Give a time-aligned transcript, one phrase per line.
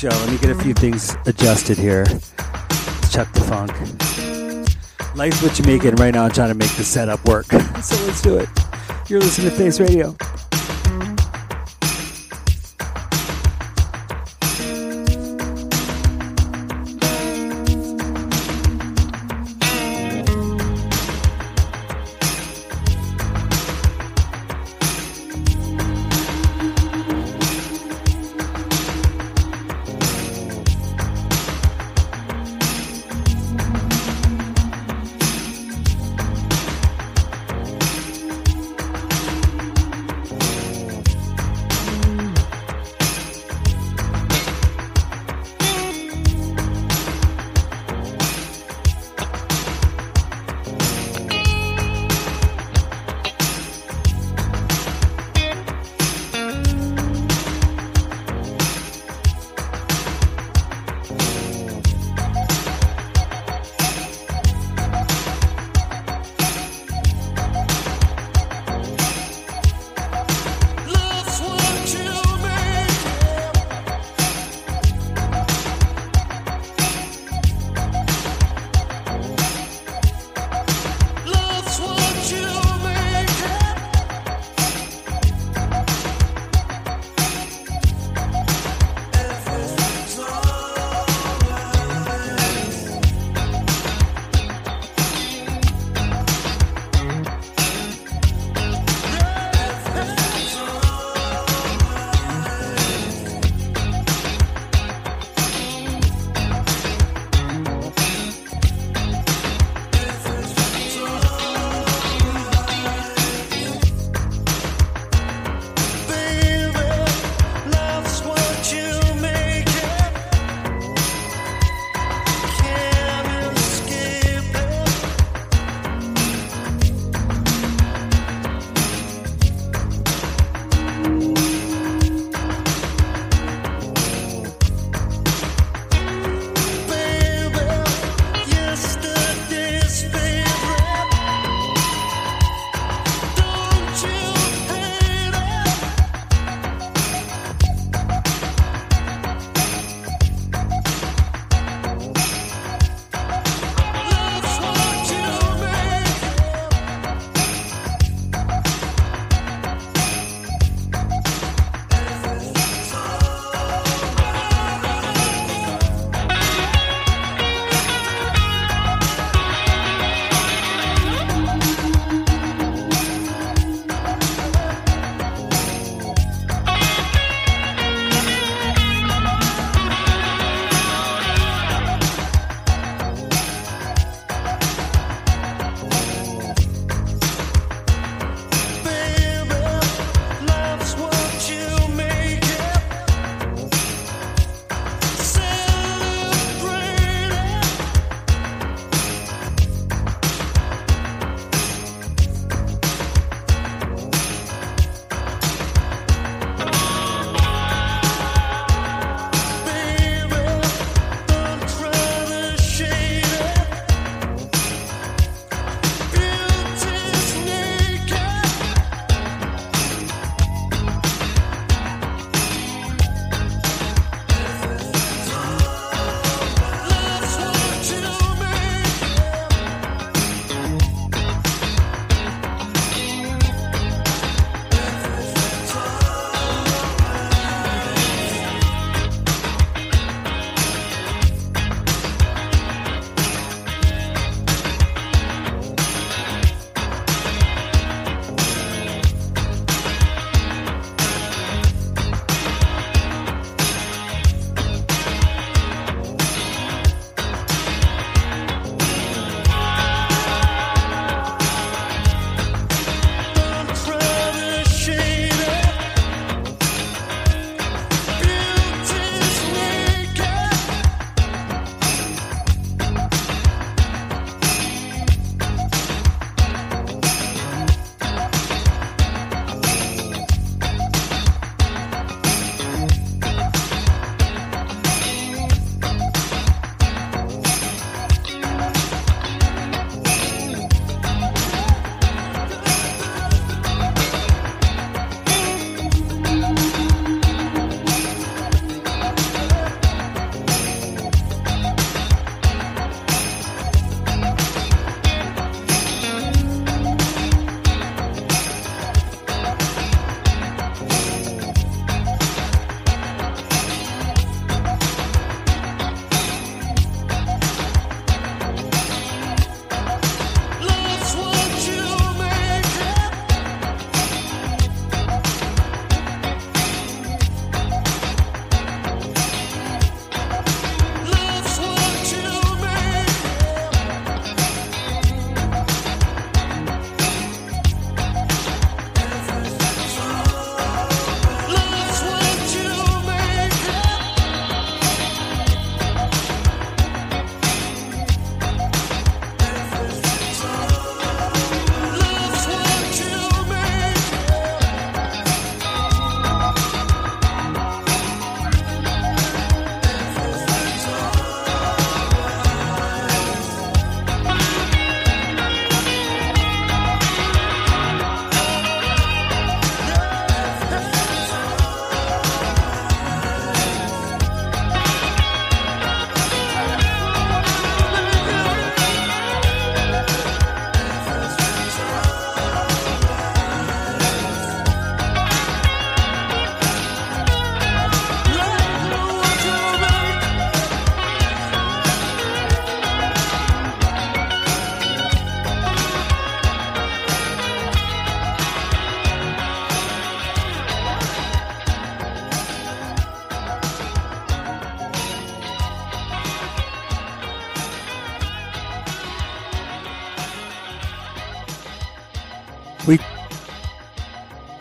[0.00, 0.08] show.
[0.08, 2.06] Let me get a few things adjusted here.
[2.08, 3.70] Let's check the funk.
[5.14, 6.00] Life's what you make it.
[6.00, 7.44] Right now, I'm trying to make the setup work.
[7.82, 8.48] so let's do it.
[9.08, 10.16] You're listening to Face Radio.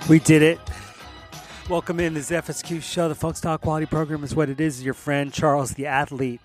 [0.09, 0.59] We did it.
[1.69, 3.07] Welcome in this FSQ show.
[3.07, 4.83] The Funk Style Quality Program is what it is.
[4.83, 6.41] Your friend Charles, the athlete,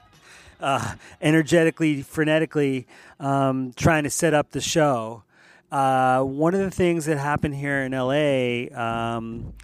[0.61, 2.85] uh, energetically, frenetically
[3.19, 5.23] um, trying to set up the show.
[5.73, 9.55] Uh, one of the things that happened here in LA, um,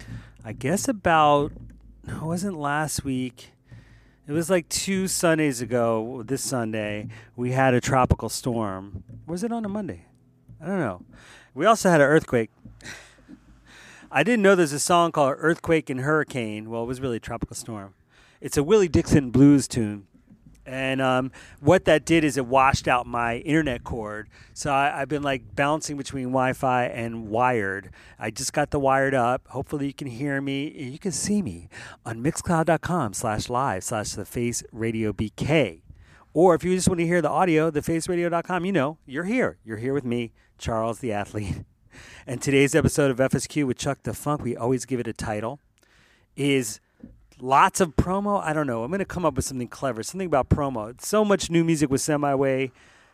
[0.43, 1.51] I guess about
[2.07, 3.51] it wasn't last week.
[4.27, 6.23] It was like two Sundays ago.
[6.25, 9.03] This Sunday, we had a tropical storm.
[9.27, 10.05] Was it on a Monday?
[10.59, 11.03] I don't know.
[11.53, 12.49] We also had an earthquake.
[14.13, 16.69] I didn't know there's a song called Earthquake and Hurricane.
[16.69, 17.93] Well, it was really tropical storm.
[18.41, 20.05] It's a Willie Dixon blues tune.
[20.65, 24.27] And um, what that did is it washed out my internet cord.
[24.53, 27.91] So I, have been like bouncing between Wi Fi and wired.
[28.19, 29.47] I just got the wired up.
[29.47, 30.69] Hopefully you can hear me.
[30.69, 31.69] You can see me
[32.05, 35.83] on mixcloud.com slash live slash the face radio BK.
[36.33, 39.57] Or if you just want to hear the audio, thefaceradio.com, you know, you're here.
[39.63, 41.63] You're here with me, Charles the athlete.
[42.27, 45.59] And today's episode of FSQ with Chuck the Funk, we always give it a title,
[46.35, 46.79] is
[47.39, 48.41] lots of promo.
[48.43, 48.83] I don't know.
[48.83, 50.99] I'm going to come up with something clever, something about promo.
[51.01, 52.71] So much new music was sent my way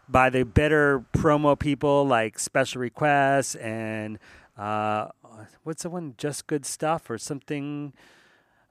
[0.10, 4.19] by the better promo people like Special Requests and
[4.57, 5.07] uh,
[5.63, 7.93] what's the one, Just Good Stuff or something,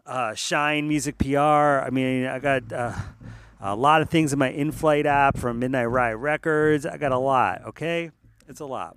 [0.06, 1.38] uh, Shine Music PR.
[1.38, 2.72] I mean, I got.
[2.72, 2.94] Uh,
[3.60, 6.86] a lot of things in my Inflyte app from Midnight Riot Records.
[6.86, 7.62] I got a lot.
[7.68, 8.10] Okay,
[8.48, 8.96] it's a lot.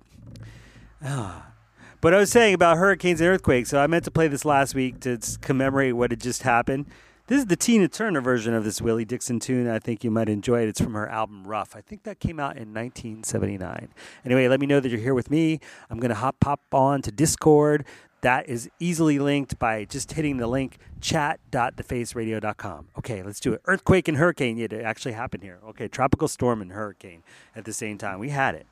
[1.00, 3.70] But I was saying about hurricanes and earthquakes.
[3.70, 6.86] So I meant to play this last week to commemorate what had just happened.
[7.26, 9.68] This is the Tina Turner version of this Willie Dixon tune.
[9.68, 10.68] I think you might enjoy it.
[10.68, 11.76] It's from her album Rough.
[11.76, 13.88] I think that came out in 1979.
[14.24, 15.60] Anyway, let me know that you're here with me.
[15.88, 17.84] I'm going to hop pop on to Discord.
[18.22, 22.88] That is easily linked by just hitting the link chat.thefaceradio.com.
[22.98, 23.60] Okay, let's do it.
[23.64, 24.56] Earthquake and hurricane.
[24.56, 25.60] Yeah, it actually happened here.
[25.68, 27.22] Okay, tropical storm and hurricane
[27.54, 28.18] at the same time.
[28.18, 28.66] We had it.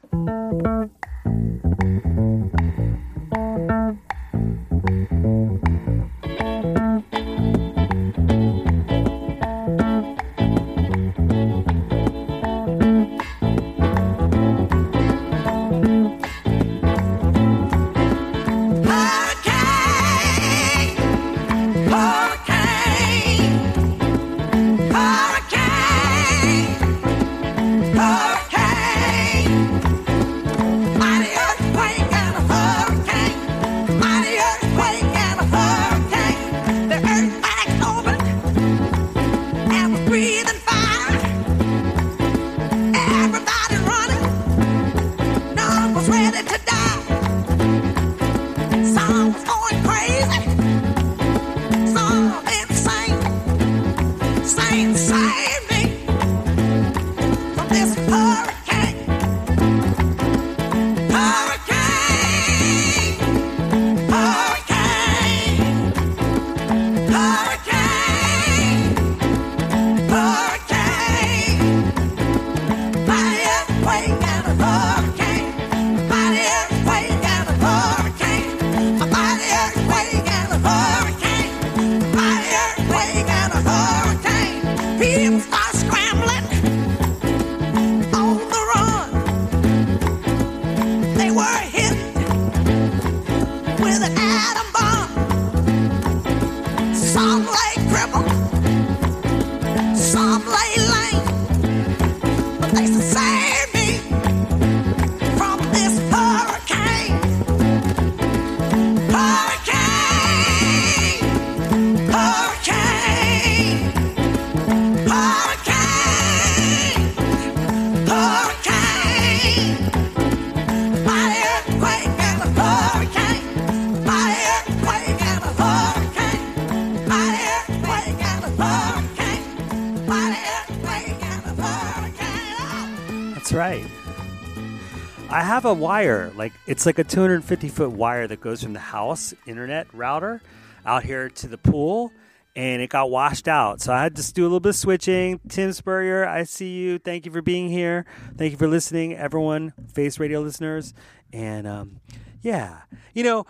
[135.68, 139.86] A wire, like it's like a 250 foot wire that goes from the house internet
[139.92, 140.40] router
[140.84, 142.12] out here to the pool,
[142.56, 143.80] and it got washed out.
[143.80, 145.40] So I had to do a little bit of switching.
[145.48, 146.98] Tim Spurrier, I see you.
[146.98, 148.06] Thank you for being here.
[148.36, 150.94] Thank you for listening, everyone, Face Radio listeners.
[151.32, 152.00] And um,
[152.42, 152.82] yeah,
[153.14, 153.46] you know,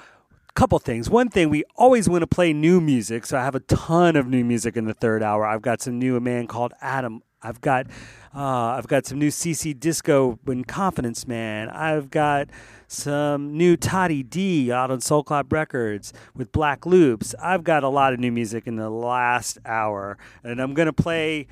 [0.58, 1.08] couple things.
[1.08, 4.26] One thing, we always want to play new music, so I have a ton of
[4.26, 5.46] new music in the third hour.
[5.46, 7.22] I've got some new a man called Adam.
[7.42, 7.86] I've got
[8.34, 11.68] uh, I've got some new CC Disco and Confidence Man.
[11.70, 12.48] I've got
[12.88, 17.34] some new Tatie Dee out on Soul Clap Records with Black Loops.
[17.40, 21.46] I've got a lot of new music in the last hour, and I'm gonna play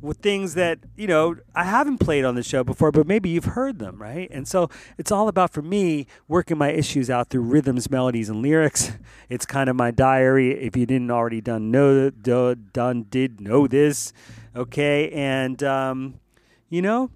[0.00, 3.44] with things that you know I haven't played on the show before, but maybe you've
[3.44, 4.28] heard them, right?
[4.32, 4.68] And so
[4.98, 8.92] it's all about for me working my issues out through rhythms, melodies, and lyrics.
[9.28, 10.60] It's kind of my diary.
[10.60, 14.12] If you didn't already done know done did know this,
[14.54, 15.10] okay?
[15.10, 16.20] And um,
[16.68, 17.10] you know,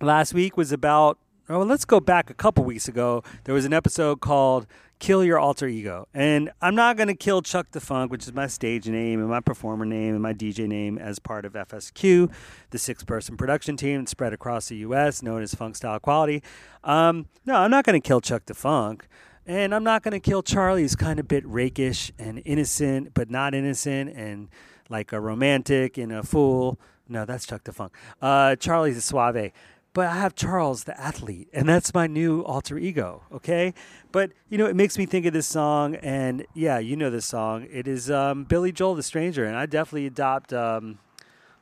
[0.00, 1.18] last week was about.
[1.48, 3.24] Oh, let's go back a couple weeks ago.
[3.42, 4.68] There was an episode called
[5.00, 6.06] kill your alter ego.
[6.14, 9.28] And I'm not going to kill Chuck the Funk, which is my stage name and
[9.28, 12.30] my performer name and my DJ name as part of FSQ,
[12.70, 16.42] the six person production team spread across the U.S., known as Funk Style Quality.
[16.84, 19.08] Um, no, I'm not going to kill Chuck the Funk.
[19.46, 23.30] And I'm not going to kill Charlie, who's kind of bit rakish and innocent, but
[23.30, 24.48] not innocent, and
[24.90, 26.78] like a romantic and a fool.
[27.08, 27.94] No, that's Chuck the Funk.
[28.20, 29.52] Uh, Charlie's a suave
[29.92, 33.22] but I have Charles the athlete, and that's my new alter ego.
[33.32, 33.74] Okay,
[34.12, 37.26] but you know it makes me think of this song, and yeah, you know this
[37.26, 37.66] song.
[37.70, 40.98] It is um, Billy Joel, the Stranger, and I definitely adopt um,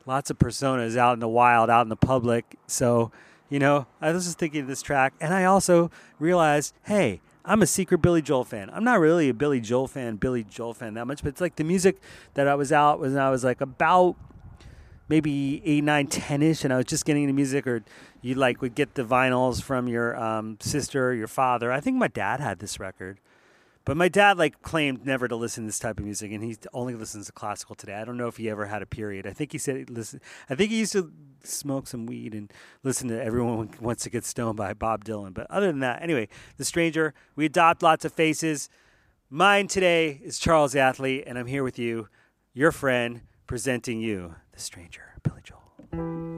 [0.04, 2.56] lots of personas out in the wild, out in the public.
[2.66, 3.11] So
[3.49, 7.20] you know, I was just thinking of this track, and I also realized, hey.
[7.49, 8.69] I'm a secret Billy Joel fan.
[8.71, 11.57] I'm not really a Billy Joel fan, Billy Joel fan that much, but it's like
[11.57, 11.97] the music
[12.35, 14.17] that I was out when I was like about
[15.09, 17.83] maybe eight, nine, ten ish, and I was just getting into music, or
[18.21, 21.73] you like would get the vinyls from your um, sister or your father.
[21.73, 23.19] I think my dad had this record,
[23.88, 26.59] but my dad like claimed never to listen to this type of music, and he
[26.75, 27.95] only listens to classical today.
[27.95, 29.26] I don't know if he ever had a period.
[29.26, 30.21] I think he said he listen.
[30.50, 31.11] I think he used to
[31.42, 32.52] smoke some weed and
[32.83, 35.33] listen to "Everyone Wants to Get Stoned" by Bob Dylan.
[35.33, 36.28] But other than that, anyway,
[36.59, 37.14] the stranger.
[37.35, 38.68] We adopt lots of faces.
[39.30, 42.09] Mine today is Charles Athley, and I'm here with you,
[42.52, 46.38] your friend, presenting you the Stranger, Billy Joel.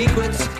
[0.00, 0.51] yourself.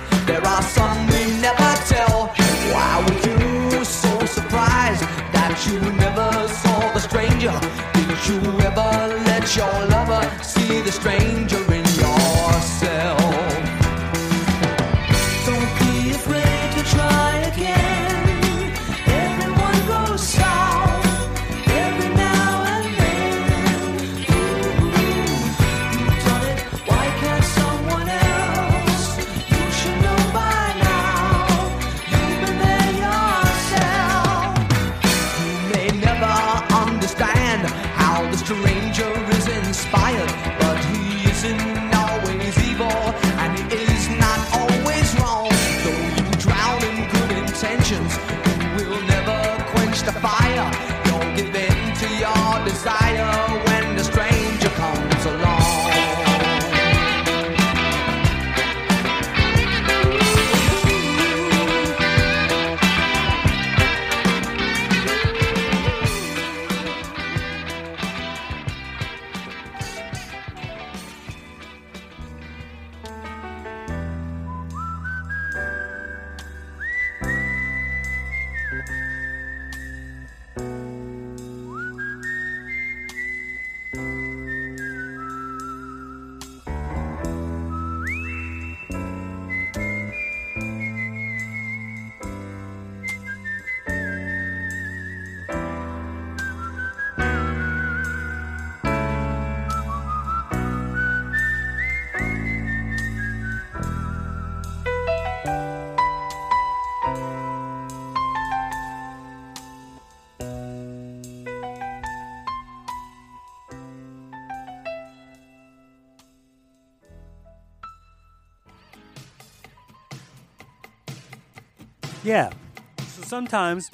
[123.33, 123.90] Sometimes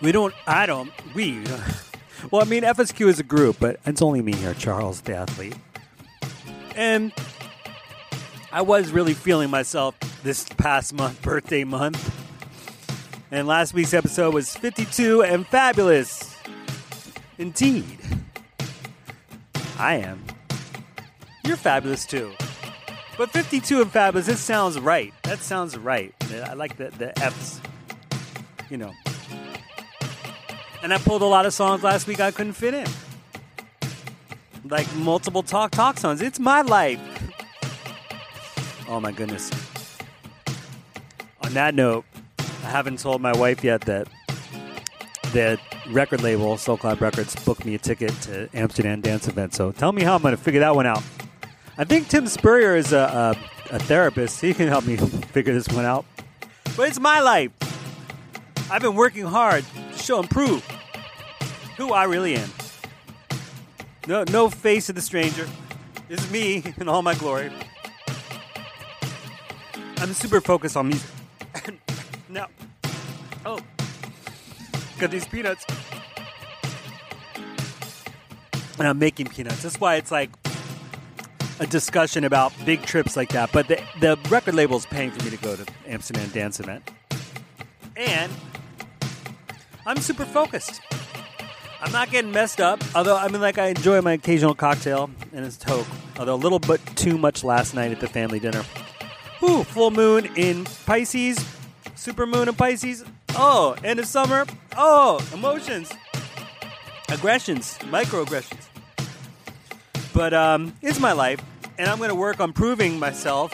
[0.00, 1.44] we don't, I don't, we,
[2.30, 5.54] well, I mean, FSQ is a group, but it's only me here, Charles, the athlete.
[6.74, 7.12] And
[8.52, 12.00] I was really feeling myself this past month, birthday month.
[13.30, 16.34] And last week's episode was 52 and fabulous.
[17.36, 17.98] Indeed.
[19.78, 20.24] I am.
[21.44, 22.32] You're fabulous too.
[23.18, 25.12] But 52 and fabulous, it sounds right.
[25.24, 26.14] That sounds right.
[26.32, 27.60] I like the, the F's.
[28.70, 28.92] You know.
[30.82, 32.86] And I pulled a lot of songs last week I couldn't fit in.
[34.64, 36.22] Like multiple talk talk songs.
[36.22, 37.00] It's my life.
[38.88, 39.50] Oh my goodness.
[41.42, 42.04] On that note,
[42.38, 44.08] I haven't told my wife yet that
[45.32, 45.58] the
[45.90, 49.54] record label, Soul Clap Records, booked me a ticket to Amsterdam Dance Event.
[49.54, 51.02] So tell me how I'm going to figure that one out.
[51.78, 53.36] I think Tim Spurrier is a,
[53.70, 54.40] a, a therapist.
[54.40, 54.96] He can help me
[55.32, 56.04] figure this one out.
[56.76, 57.52] But it's my life.
[58.70, 60.64] I've been working hard to show and prove
[61.76, 62.48] who I really am.
[64.06, 65.48] No, no face of the stranger.
[66.08, 67.50] This is me in all my glory.
[69.98, 71.10] I'm super focused on music.
[72.28, 72.46] now,
[73.44, 73.58] oh,
[75.00, 75.66] got these peanuts.
[78.78, 79.64] And I'm making peanuts.
[79.64, 80.30] That's why it's like
[81.58, 83.50] a discussion about big trips like that.
[83.52, 86.88] But the, the record label is paying for me to go to Amsterdam Dance Event.
[87.96, 88.32] And
[89.90, 90.80] I'm super focused.
[91.80, 95.44] I'm not getting messed up, although I mean, like, I enjoy my occasional cocktail and
[95.44, 95.88] it's toke.
[96.16, 98.62] Although a little bit too much last night at the family dinner.
[99.42, 101.44] Ooh, full moon in Pisces,
[101.96, 103.04] super moon in Pisces.
[103.30, 104.46] Oh, end of summer.
[104.76, 105.90] Oh, emotions,
[107.08, 108.68] aggressions, microaggressions.
[110.14, 111.42] But um, it's my life,
[111.78, 113.52] and I'm going to work on proving myself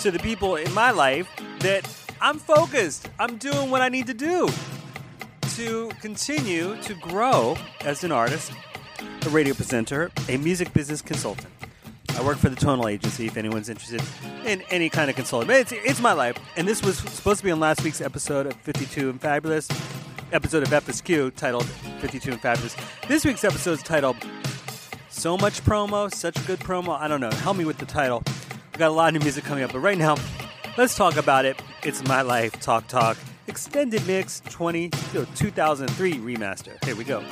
[0.00, 1.28] to the people in my life
[1.60, 1.88] that
[2.20, 3.08] I'm focused.
[3.20, 4.48] I'm doing what I need to do
[5.56, 8.52] to continue to grow as an artist,
[9.24, 11.48] a radio presenter, a music business consultant.
[12.10, 14.02] I work for the Tonal Agency if anyone's interested
[14.44, 15.46] in any kind of consulting.
[15.46, 16.36] But it's, it's my life.
[16.58, 19.66] And this was supposed to be on last week's episode of 52 and Fabulous,
[20.30, 21.64] episode of FSQ titled
[22.00, 22.76] 52 and Fabulous.
[23.08, 24.16] This week's episode is titled
[25.08, 26.98] So Much Promo, Such Good Promo.
[27.00, 27.30] I don't know.
[27.30, 28.22] Help me with the title.
[28.74, 29.72] We got a lot of new music coming up.
[29.72, 30.16] But right now,
[30.76, 31.62] let's talk about it.
[31.82, 33.16] It's My Life, Talk Talk,
[33.48, 36.84] Extended Mix 20, 2003 remaster.
[36.84, 37.22] Here we go.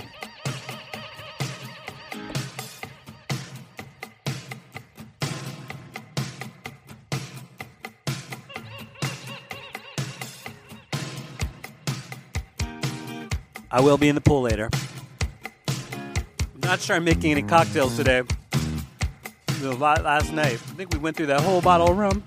[13.71, 14.71] I will be in the pool later.
[16.63, 18.23] Not sure I'm making any cocktails today.
[19.63, 20.53] Last night.
[20.53, 22.23] I think we went through that whole bottle of rum.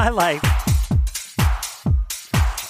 [0.00, 0.42] My life.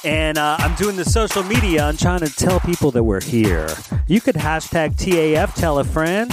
[0.05, 1.85] And uh, I'm doing the social media.
[1.85, 3.69] I'm trying to tell people that we're here.
[4.09, 6.33] You could hashtag TAF, tell a friend.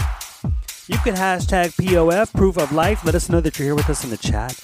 [0.88, 3.06] You could hashtag POF, proof of life.
[3.06, 4.56] Let us know that you're here with us in the chat.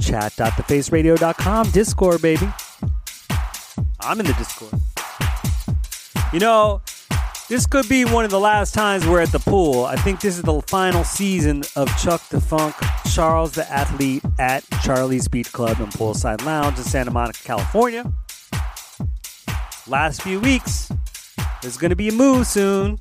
[0.00, 2.48] Chat.thefaceradio.com, Discord, baby.
[3.98, 4.74] I'm in the Discord.
[6.32, 6.82] You know,
[7.48, 9.84] this could be one of the last times we're at the pool.
[9.84, 12.74] I think this is the final season of Chuck the Funk,
[13.12, 18.10] Charles the Athlete at Charlie's Beach Club and Poolside Lounge in Santa Monica, California.
[19.86, 20.90] Last few weeks,
[21.60, 22.98] there's going to be a move soon.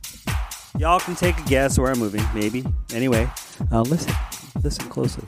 [0.77, 2.65] Y'all can take a guess where I'm moving, maybe.
[2.93, 3.29] Anyway,
[3.71, 4.13] uh, listen,
[4.61, 5.23] listen closely.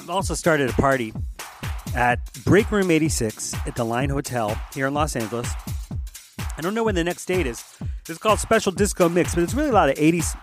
[0.00, 1.12] I've also started a party
[1.94, 5.48] at Break Room 86 at the Line Hotel here in Los Angeles.
[6.62, 7.64] I don't know when the next date is.
[8.08, 10.36] It's called Special Disco Mix, but it's really a lot of 80s,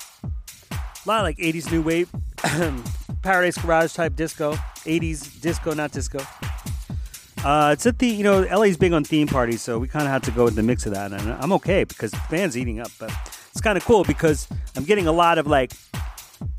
[0.74, 2.10] a lot of like 80s new wave,
[3.22, 4.52] Paradise Garage type disco,
[4.84, 6.20] 80s disco, not disco.
[7.46, 10.12] Uh, it's at the, you know, LA's big on theme parties, so we kind of
[10.12, 11.14] had to go with the mix of that.
[11.14, 13.14] And I'm okay because the band's eating up, but
[13.52, 15.72] it's kind of cool because I'm getting a lot of like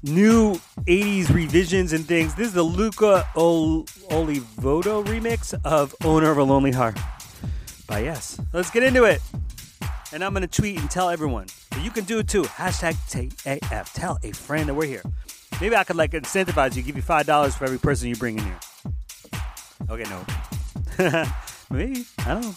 [0.02, 0.54] new
[0.86, 2.34] 80s revisions and things.
[2.34, 6.96] This is the Luca Ol- Olivoto remix of Owner of a Lonely Heart
[7.90, 8.40] by Yes.
[8.52, 9.20] Let's get into it.
[10.12, 11.46] And I'm going to tweet and tell everyone.
[11.70, 12.42] But you can do it too.
[12.44, 13.92] Hashtag TAF.
[13.92, 15.02] Tell a friend that we're here.
[15.60, 18.44] Maybe I could like incentivize you, give you $5 for every person you bring in
[18.44, 18.60] here.
[19.90, 20.24] Okay, no.
[21.70, 22.04] Maybe.
[22.18, 22.54] I don't know.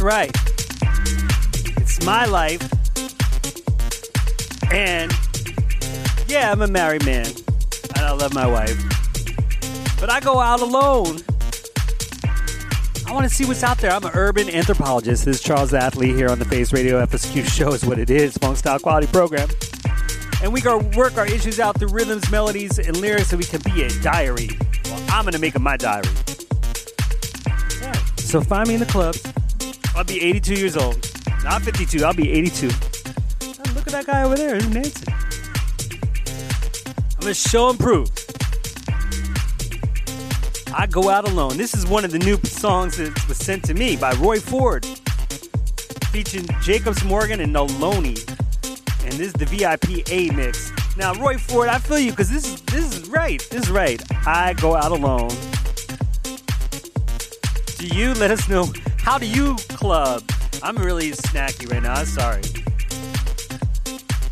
[0.00, 0.30] That's right.
[1.76, 2.62] It's my life.
[4.72, 5.12] And
[6.26, 7.26] yeah, I'm a married man.
[7.26, 8.82] And I love my wife.
[10.00, 11.18] But I go out alone.
[13.06, 13.90] I want to see what's out there.
[13.90, 15.26] I'm an urban anthropologist.
[15.26, 18.38] This is Charles Athlete here on the Face Radio FSQ show is what it is,
[18.38, 19.50] funk style quality program.
[20.42, 23.60] And we go work our issues out through rhythms, melodies, and lyrics so we can
[23.74, 24.48] be a diary.
[24.86, 26.08] Well, I'm going to make it my diary.
[28.16, 29.29] So find me in the clubs.
[30.10, 31.08] Be 82 years old.
[31.44, 32.68] Not 52, I'll be 82.
[32.68, 33.46] Oh,
[33.76, 35.14] look at that guy over there, he's dancing.
[37.14, 38.10] I'm gonna show and prove.
[40.74, 41.56] I go out alone.
[41.56, 44.84] This is one of the new songs that was sent to me by Roy Ford,
[46.10, 48.18] featuring Jacobs Morgan and Naloni.
[49.04, 50.72] And this is the VIP A mix.
[50.96, 53.40] Now, Roy Ford, I feel you because this is this is right.
[53.52, 54.02] This is right.
[54.26, 55.30] I go out alone.
[57.78, 58.72] Do you let us know
[59.10, 60.22] how do you club?
[60.62, 61.94] I'm really snacky right now.
[61.94, 62.42] I'm sorry.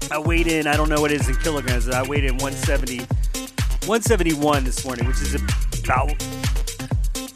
[0.08, 2.98] I weighed in, I don't know what it is in kilograms, I weighed in 170,
[3.88, 6.14] 171 this morning, which is about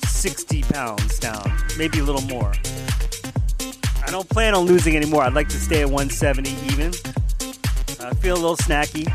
[0.07, 2.53] 60 pounds down, maybe a little more.
[4.07, 5.25] I don't plan on losing anymore.
[5.25, 6.93] I'd like to stay at 170 even.
[8.01, 9.11] I feel a little snacky.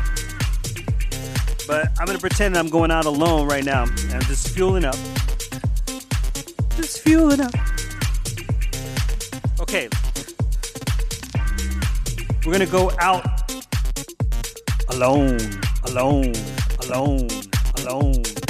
[1.66, 3.84] But I'm to pretend I'm going out alone right now.
[3.84, 4.96] I'm just fueling up.
[6.76, 7.54] Just fueling up.
[9.68, 9.86] Okay.
[12.46, 13.52] We're gonna go out
[14.88, 15.36] alone,
[15.84, 16.32] alone,
[16.80, 17.28] alone,
[17.76, 18.47] alone, alone,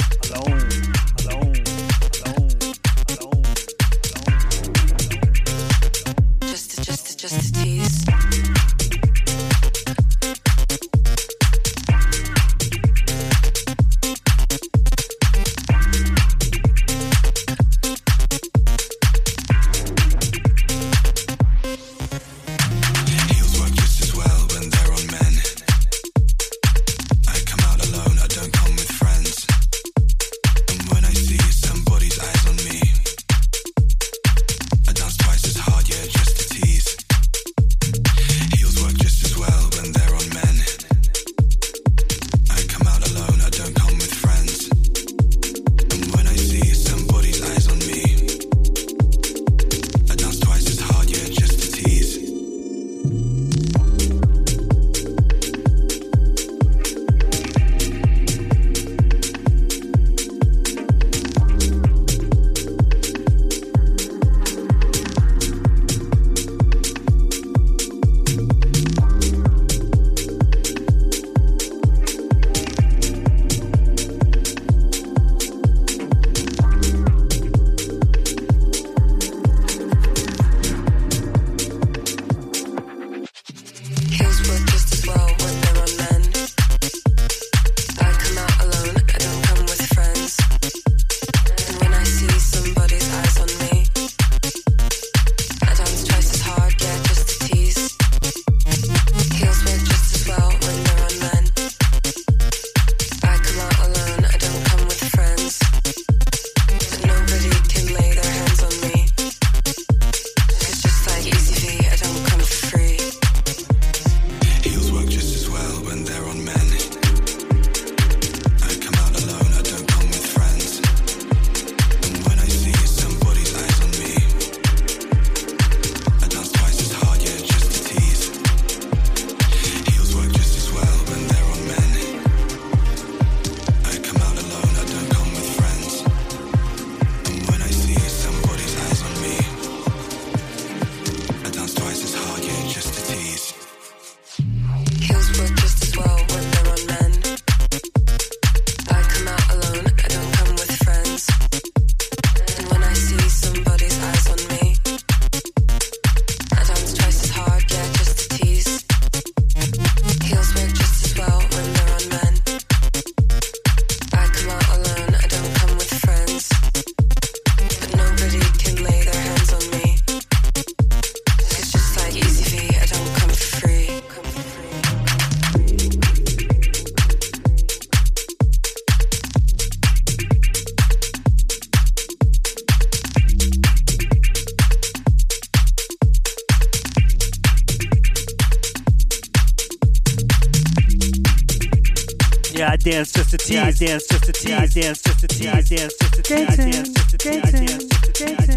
[192.91, 193.79] dance just to tease.
[193.79, 194.73] Dance just to tease.
[194.73, 195.69] Dance just to tease.
[195.69, 196.57] Dance just to tease.
[196.57, 197.87] Dance just to tease.
[197.87, 198.47] Just to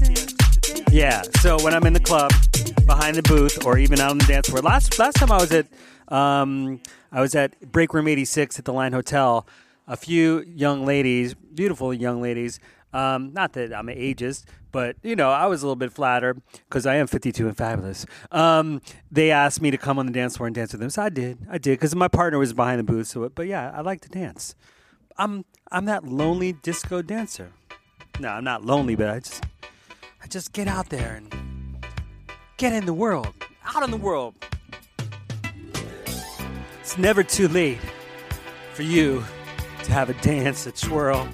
[0.00, 0.92] tease.
[0.92, 2.30] Yeah, so when I'm in the club,
[2.86, 4.60] behind the booth, or even out on the dance floor.
[4.60, 5.66] Last last time I was at,
[6.08, 6.80] um,
[7.10, 9.46] I was at Break Room 86 at the Line Hotel.
[9.88, 12.60] A few young ladies, beautiful young ladies.
[12.92, 16.42] Um, not that I'm an ageist, but you know, I was a little bit flattered
[16.68, 18.06] because I am 52 and fabulous.
[18.30, 21.02] Um, they asked me to come on the dance floor and dance with them, so
[21.02, 21.38] I did.
[21.50, 23.06] I did because my partner was behind the booth.
[23.06, 24.54] So, but yeah, I like to dance.
[25.18, 27.52] I'm I'm that lonely disco dancer.
[28.18, 29.44] No, I'm not lonely, but I just
[30.22, 31.86] I just get out there and
[32.56, 34.34] get in the world, out in the world.
[36.80, 37.78] It's never too late
[38.72, 39.24] for you
[39.84, 41.28] to have a dance, a twirl,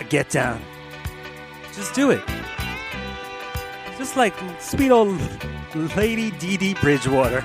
[0.00, 0.62] a get down.
[1.76, 2.22] Just do it.
[3.98, 5.20] Just like sweet old
[5.96, 7.44] Lady Dee Dee Bridgewater.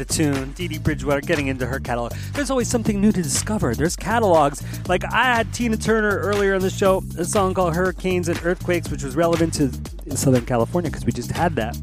[0.00, 0.52] A tune.
[0.52, 2.12] Dee Dee Bridgewater getting into her catalog.
[2.32, 3.74] There's always something new to discover.
[3.74, 4.62] There's catalogs.
[4.88, 8.90] Like I had Tina Turner earlier in the show, a song called Hurricanes and Earthquakes,
[8.90, 11.76] which was relevant to Southern California because we just had that.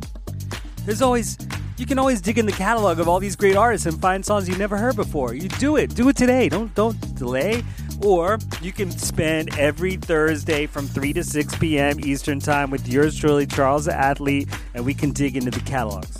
[0.86, 1.38] There's always,
[1.78, 4.50] you can always dig in the catalog of all these great artists and find songs
[4.50, 5.34] you never heard before.
[5.34, 5.94] You do it.
[5.96, 6.50] Do it today.
[6.50, 7.64] Don't, don't delay.
[8.04, 12.00] Or you can spend every Thursday from 3 to 6 p.m.
[12.00, 16.10] Eastern Time with yours truly, Charles the Athlete, and we can dig into the catalogs
[16.10, 16.11] of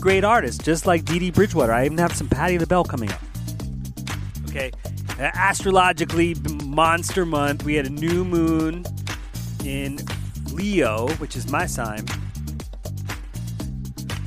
[0.00, 1.72] great artists, just like Dee Dee Bridgewater.
[1.72, 3.20] I even have some Patti LaBelle coming up.
[4.48, 4.72] Okay,
[5.18, 6.34] astrologically,
[6.64, 8.84] Monster Month, we had a new moon
[9.64, 9.98] in
[10.52, 12.04] Leo, which is my sign.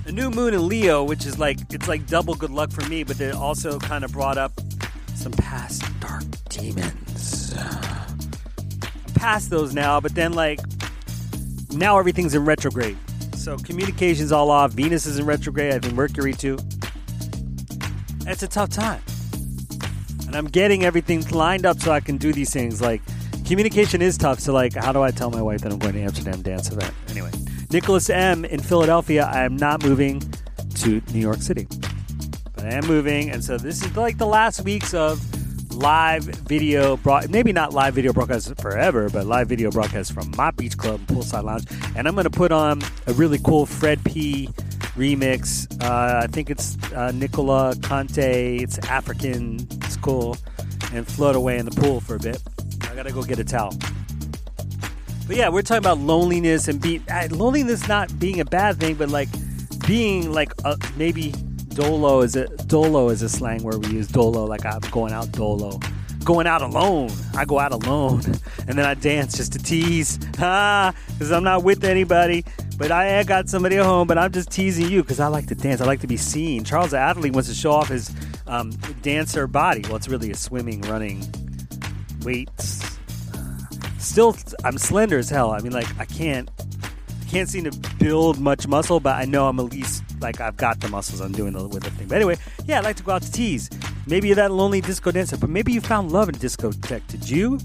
[0.06, 3.04] A new moon in Leo, which is like it's like double good luck for me,
[3.04, 4.52] but it also kind of brought up
[5.16, 7.54] some past dark demons.
[9.16, 10.60] Past those now, but then like
[11.72, 12.98] now everything's in retrograde.
[13.42, 14.72] So communication's all off.
[14.74, 15.74] Venus is in retrograde.
[15.74, 16.60] I think Mercury too.
[18.28, 19.02] It's a tough time.
[20.28, 22.84] And I'm getting everything lined up so I can do these things.
[22.84, 23.02] Like
[23.48, 24.40] communication is tough.
[24.40, 26.94] So like, how do I tell my wife that I'm going to Amsterdam dance event?
[27.10, 27.32] Anyway,
[27.72, 29.26] Nicholas M in Philadelphia.
[29.26, 30.22] I am not moving
[30.76, 31.68] to New York City,
[32.54, 35.20] but I am moving, and so this is like the last weeks of
[35.82, 40.52] live video broad maybe not live video broadcast forever but live video broadcast from my
[40.52, 41.66] beach club poolside lounge.
[41.96, 44.48] And i'm going to put on a really cool fred p
[44.96, 45.66] remix.
[45.84, 48.58] Uh, i think it's uh, nicola conte.
[48.58, 49.68] It's african.
[49.84, 50.38] It's cool.
[50.94, 52.40] And float away in the pool for a bit.
[52.84, 53.74] I gotta go get a towel.
[55.26, 59.10] But yeah we're talking about loneliness and being loneliness not being a bad thing but
[59.10, 59.30] like
[59.88, 61.34] being like uh, maybe
[61.74, 65.32] dolo is a dolo is a slang where we use dolo like I'm going out
[65.32, 65.80] dolo,
[66.24, 67.12] going out alone.
[67.36, 68.22] I go out alone,
[68.68, 72.46] and then I dance just to tease, ah, because I'm not with anybody.
[72.78, 75.56] But I got somebody at home, but I'm just teasing you because I like to
[75.56, 75.82] dance.
[75.82, 76.64] I like to be seen.
[76.64, 78.12] Charles athlete wants to show off his
[78.48, 78.72] um,
[79.04, 79.82] dancer body.
[79.84, 81.24] Well, it's really a swimming, running,
[82.24, 82.98] weights.
[84.00, 85.52] Still, I'm slender as hell.
[85.52, 86.50] I mean, like I can't
[87.32, 90.82] can't seem to build much muscle, but I know I'm at least like I've got
[90.82, 92.10] the muscles I'm doing the, with the thing.
[92.10, 93.70] But anyway, yeah, I like to go out to tease.
[94.06, 97.08] Maybe you're that lonely disco dancer, but maybe you found love in discotheque.
[97.08, 97.58] Did you?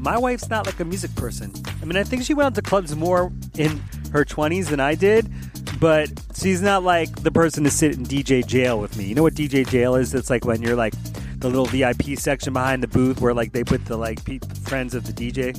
[0.00, 1.52] My wife's not like a music person.
[1.80, 3.80] I mean, I think she went out to clubs more in
[4.12, 5.30] her 20s than I did,
[5.78, 9.04] but she's not like the person to sit in DJ jail with me.
[9.04, 10.12] You know what DJ jail is?
[10.12, 10.94] It's like when you're like
[11.38, 14.92] the little VIP section behind the booth where like they put the like pe- friends
[14.92, 15.56] of the DJ.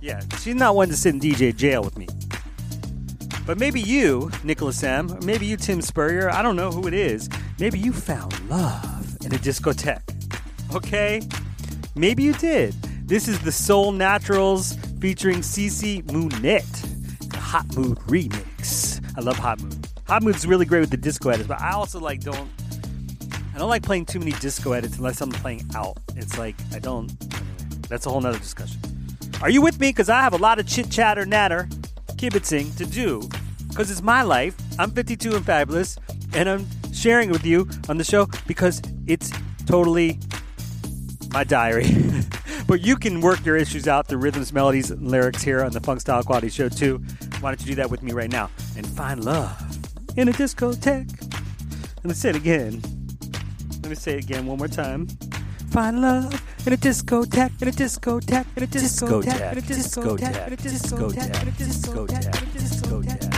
[0.00, 2.08] Yeah, she's not one to sit in DJ jail with me.
[3.50, 6.94] But maybe you, Nicholas M., or maybe you, Tim Spurrier, I don't know who it
[6.94, 7.28] is.
[7.58, 10.08] Maybe you found love in a discotheque.
[10.72, 11.20] Okay?
[11.96, 12.74] Maybe you did.
[13.08, 19.04] This is the Soul Naturals featuring Cece Moonette, the Hot Mood remix.
[19.18, 19.84] I love Hot Mood.
[20.06, 22.48] Hot Mood's really great with the disco edits, but I also like don't.
[23.52, 25.98] I don't like playing too many disco edits unless I'm playing out.
[26.14, 27.08] It's like I don't.
[27.88, 28.80] That's a whole nother discussion.
[29.42, 29.88] Are you with me?
[29.88, 31.68] Because I have a lot of chit chatter natter
[32.20, 33.26] kibitzing to do
[33.68, 34.54] because it's my life.
[34.78, 35.96] I'm 52 and fabulous,
[36.34, 39.32] and I'm sharing it with you on the show because it's
[39.64, 40.18] totally
[41.32, 41.86] my diary.
[42.66, 45.80] but you can work your issues out through rhythms, melodies, and lyrics here on the
[45.80, 46.98] Funk Style Quality Show too.
[47.40, 49.58] Why don't you do that with me right now and find love
[50.18, 51.22] in a discotheque?
[51.96, 52.82] Let me say it again.
[53.82, 55.08] Let me say it again one more time.
[55.70, 60.52] Find love in a discotheque, in a discotheque, in a discotheque, in a discotheque, in
[60.52, 62.90] a discotheque, in a discotheque, in a discotheque.
[62.90, 63.29] I found love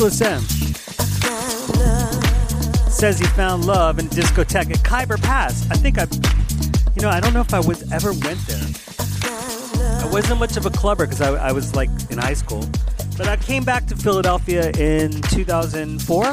[0.00, 0.40] Nicholas M.
[2.88, 5.70] says he found love in a discotheque at Khyber Pass.
[5.70, 6.06] I think I,
[6.94, 8.66] you know, I don't know if I was ever went there.
[10.02, 12.66] I wasn't much of a clubber because I, I was like in high school,
[13.18, 16.24] but I came back to Philadelphia in 2004.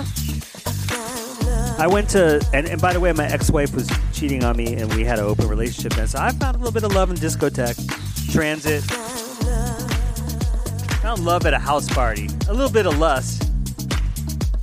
[1.78, 4.94] I went to, and, and by the way, my ex-wife was cheating on me, and
[4.96, 6.08] we had an open relationship then.
[6.08, 8.86] So I found a little bit of love in discotheque, transit,
[11.08, 13.37] found love at a house party, a little bit of lust.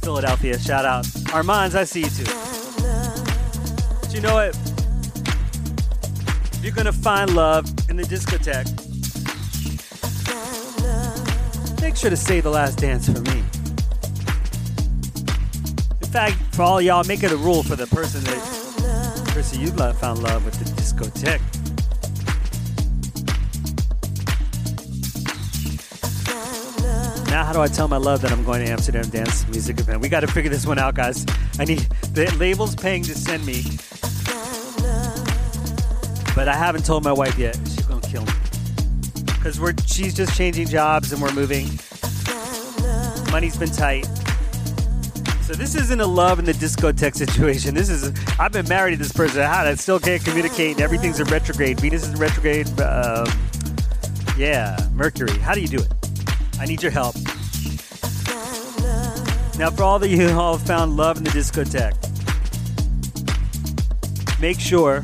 [0.04, 1.06] Philadelphia, shout out.
[1.32, 2.24] Armands, I see you too.
[4.02, 4.54] But you know what?
[6.52, 8.68] If you're gonna find love in the discotheque,
[11.80, 13.38] make sure to say the last dance for me.
[16.02, 19.70] In fact, for all y'all, make it a rule for the person that person you
[19.70, 21.53] love found love with the discotheque.
[27.54, 30.00] Do I tell my love that I'm going to Amsterdam Dance Music Event?
[30.00, 31.24] We got to figure this one out, guys.
[31.56, 31.78] I need
[32.12, 33.62] the label's paying to send me,
[36.34, 37.56] but I haven't told my wife yet.
[37.64, 38.32] She's gonna kill me
[39.26, 41.68] because we're she's just changing jobs and we're moving.
[43.30, 44.06] Money's been tight.
[45.42, 47.72] So this isn't a love in the discotheque situation.
[47.72, 49.42] This is I've been married to this person.
[49.42, 50.72] I still can't communicate.
[50.72, 51.78] and Everything's in retrograde.
[51.78, 52.66] Venus is in retrograde.
[52.80, 53.28] Um,
[54.36, 55.38] yeah, Mercury.
[55.38, 55.92] How do you do it?
[56.58, 57.14] I need your help.
[59.56, 61.94] Now, for all of you who have found love in the discotheque,
[64.40, 65.00] make sure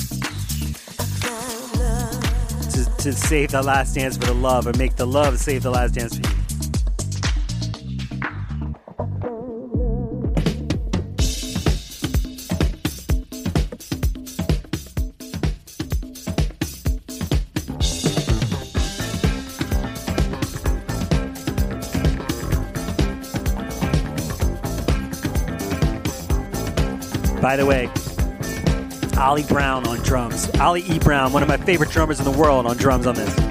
[2.72, 5.70] to, to save the last dance for the love, or make the love save the
[5.70, 6.30] last dance for you.
[27.51, 27.90] By the way,
[29.18, 30.48] Ollie Brown on drums.
[30.61, 31.01] Ollie E.
[31.01, 33.49] Brown, one of my favorite drummers in the world, on drums on this.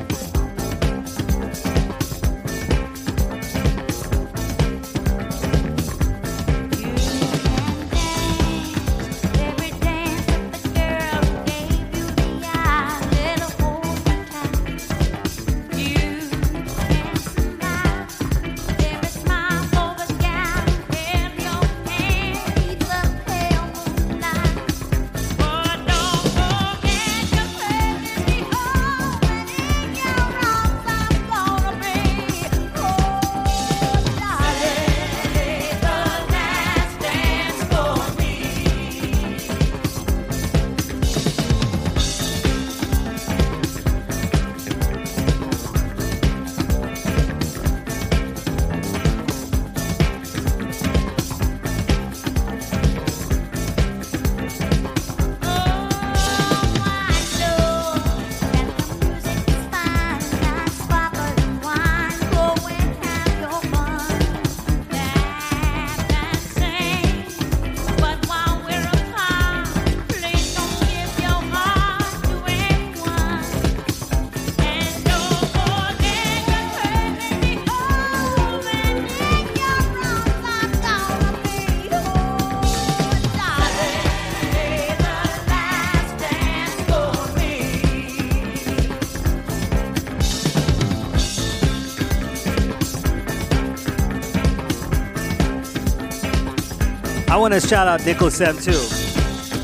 [97.40, 98.74] Want to shout out Nicholas M too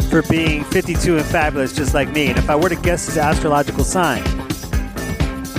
[0.10, 2.28] for being 52 and fabulous, just like me.
[2.28, 4.24] And if I were to guess his astrological sign,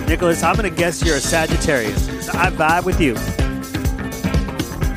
[0.07, 2.29] Nicholas, I'm going to guess you're a Sagittarius.
[2.31, 3.17] I vibe with you.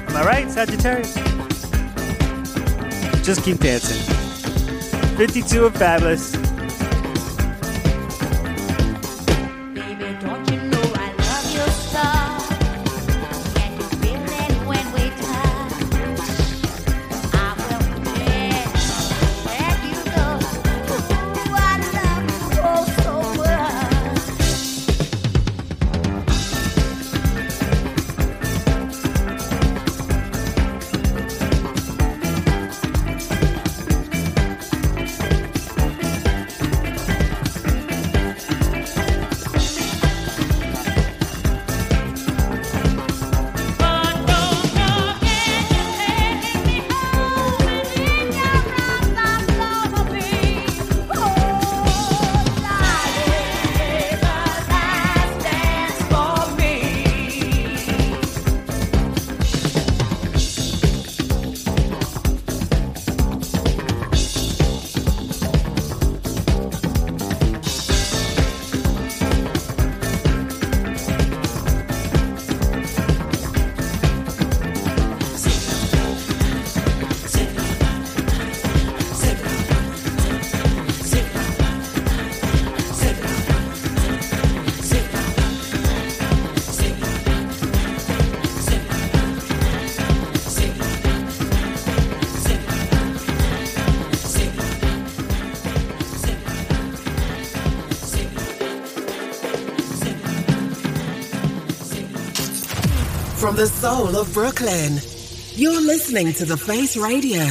[0.09, 1.13] Am I right, Sagittarius?
[3.26, 4.01] Just keep dancing.
[5.17, 6.49] 52 and fabulous.
[103.60, 104.93] The soul of Brooklyn,
[105.53, 107.43] you're listening to The Face Radio.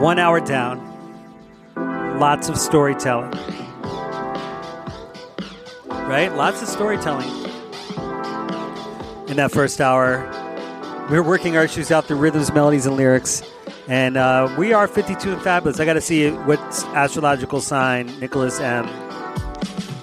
[0.00, 0.80] One hour down.
[2.18, 3.30] Lots of storytelling.
[5.86, 6.34] Right?
[6.34, 7.28] Lots of storytelling.
[9.28, 10.28] In that first hour,
[11.08, 13.44] we're working our shoes out through rhythms, melodies, and lyrics.
[13.86, 15.78] And uh, we are 52 and fabulous.
[15.78, 16.58] I got to see what
[16.94, 19.01] astrological sign Nicholas M.,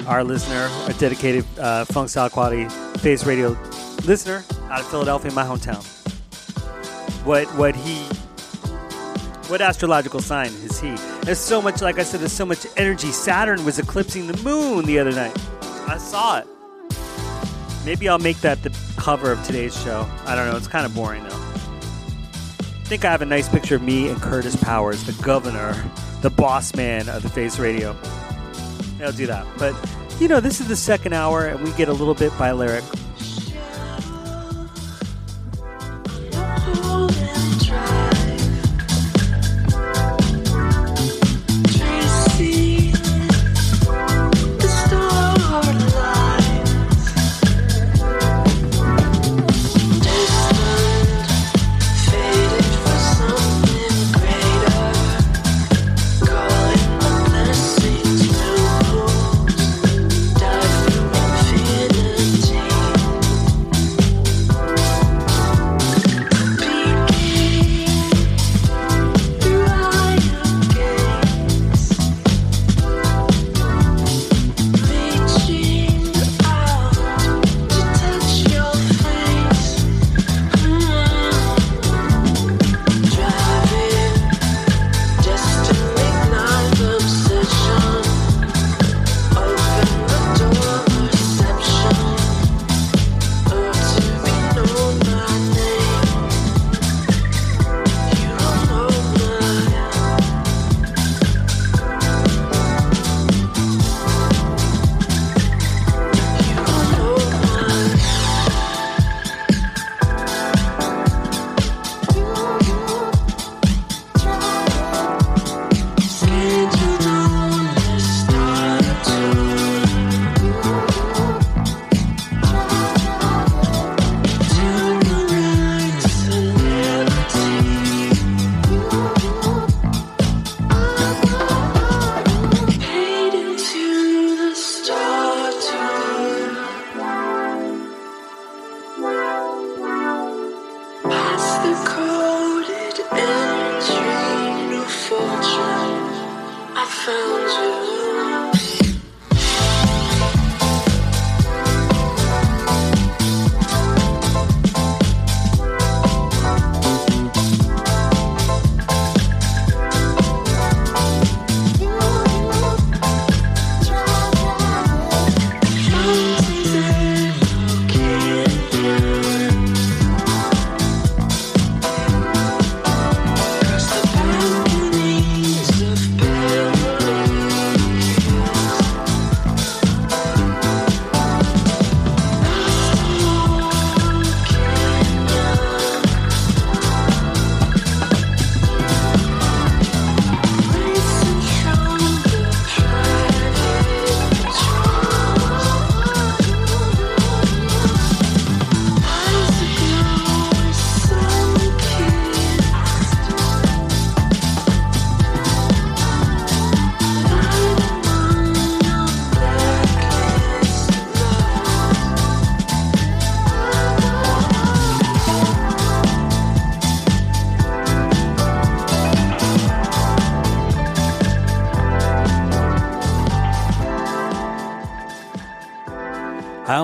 [0.10, 3.50] our listener, a dedicated uh, funk style quality face radio
[4.06, 5.86] listener out of Philadelphia, my hometown.
[7.24, 8.04] What what he
[9.50, 10.96] what astrological sign is he?
[11.22, 13.12] There's so much, like I said, there's so much energy.
[13.12, 15.38] Saturn was eclipsing the moon the other night.
[15.88, 16.48] I saw it.
[17.86, 20.08] Maybe I'll make that the cover of today's show.
[20.26, 20.58] I don't know.
[20.58, 21.36] It's kind of boring though.
[21.36, 25.74] I think I have a nice picture of me and Curtis Powers, the governor,
[26.22, 27.96] the boss man of the Face Radio.
[29.02, 29.46] I'll do that.
[29.58, 29.74] But
[30.20, 32.84] you know, this is the second hour, and we get a little bit Balearic.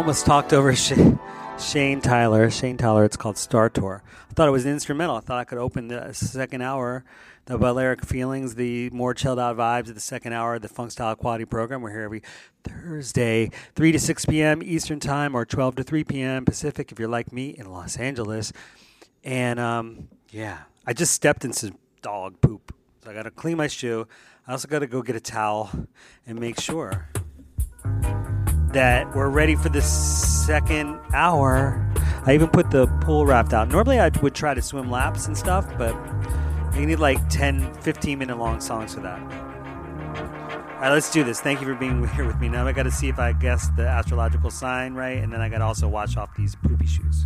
[0.05, 0.93] Almost talked over Sh-
[1.57, 2.51] Shane Tyler.
[2.51, 4.03] Shane Tyler, it's called Star Tour.
[4.29, 5.15] I thought it was instrumental.
[5.15, 7.03] I thought I could open the second hour,
[7.45, 10.91] the Balearic feelings, the more chilled out vibes of the second hour of the Funk
[10.91, 11.81] Style Quality program.
[11.81, 12.21] We're here every
[12.63, 14.61] Thursday, 3 to 6 p.m.
[14.61, 16.45] Eastern Time or 12 to 3 p.m.
[16.45, 18.53] Pacific if you're like me in Los Angeles.
[19.23, 22.75] And um, yeah, I just stepped in some dog poop.
[23.03, 24.07] So I got to clean my shoe.
[24.45, 25.71] I also got to go get a towel
[26.27, 27.09] and make sure
[28.75, 31.81] that we're ready for the second hour.
[32.25, 33.69] I even put the pool wrapped out.
[33.69, 35.95] Normally I would try to swim laps and stuff, but
[36.75, 39.21] you need like 10, 15 minute long songs for that.
[39.21, 41.39] All right, let's do this.
[41.39, 42.49] Thank you for being here with me.
[42.49, 45.47] Now I got to see if I guessed the astrological sign right, and then I
[45.47, 47.25] got to also wash off these poopy shoes.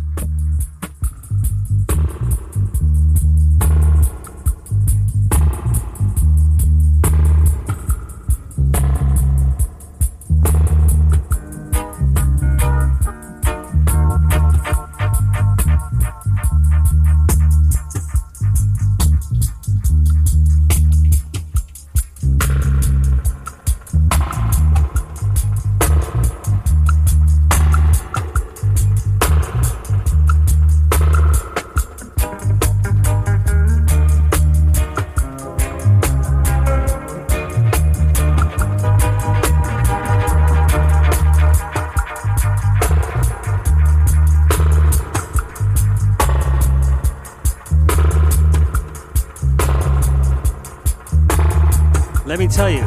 [52.60, 52.82] Tell you,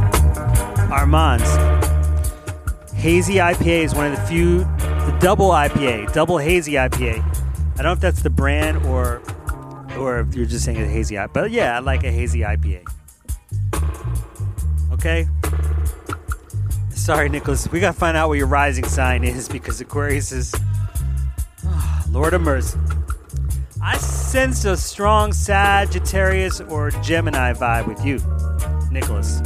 [0.94, 1.50] Armand's
[2.94, 7.24] hazy IPA is one of the few, the double IPA, double hazy IPA.
[7.24, 9.24] I don't know if that's the brand or,
[9.98, 11.34] or if you're just saying a hazy IPA.
[11.34, 12.88] But yeah, I like a hazy IPA.
[14.92, 15.28] Okay.
[16.92, 17.68] Sorry, Nicholas.
[17.72, 20.54] We gotta find out what your rising sign is because Aquarius is,
[21.66, 22.78] Ah, Lord of mercy.
[23.82, 28.20] I sense a strong Sagittarius or Gemini vibe with you.
[28.94, 29.42] Nicholas.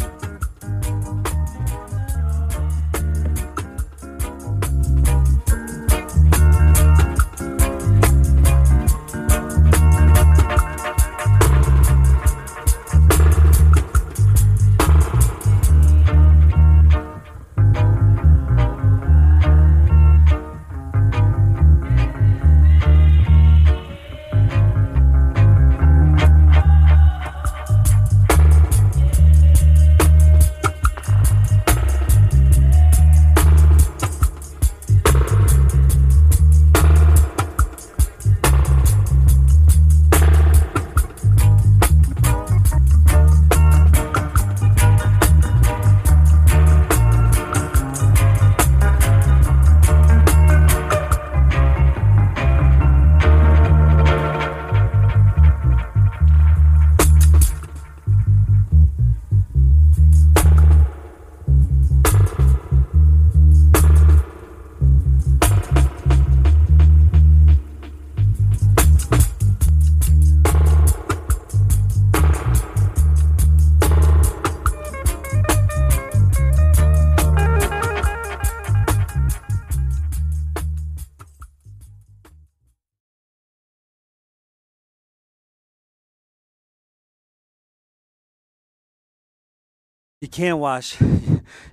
[90.19, 90.99] You can't wash.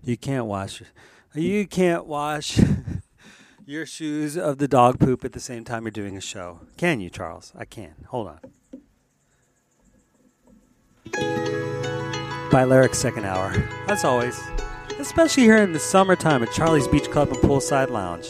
[0.03, 0.83] You can't wash.
[1.35, 2.61] You can't wash
[3.67, 6.61] your shoes of the dog poop at the same time you're doing a show.
[6.77, 7.53] Can you, Charles?
[7.57, 7.95] I can.
[8.09, 8.41] Hold on.
[12.51, 13.53] Balearic Second Hour.
[13.89, 14.39] As always.
[14.99, 18.29] Especially here in the summertime at Charlie's Beach Club and Poolside Lounge.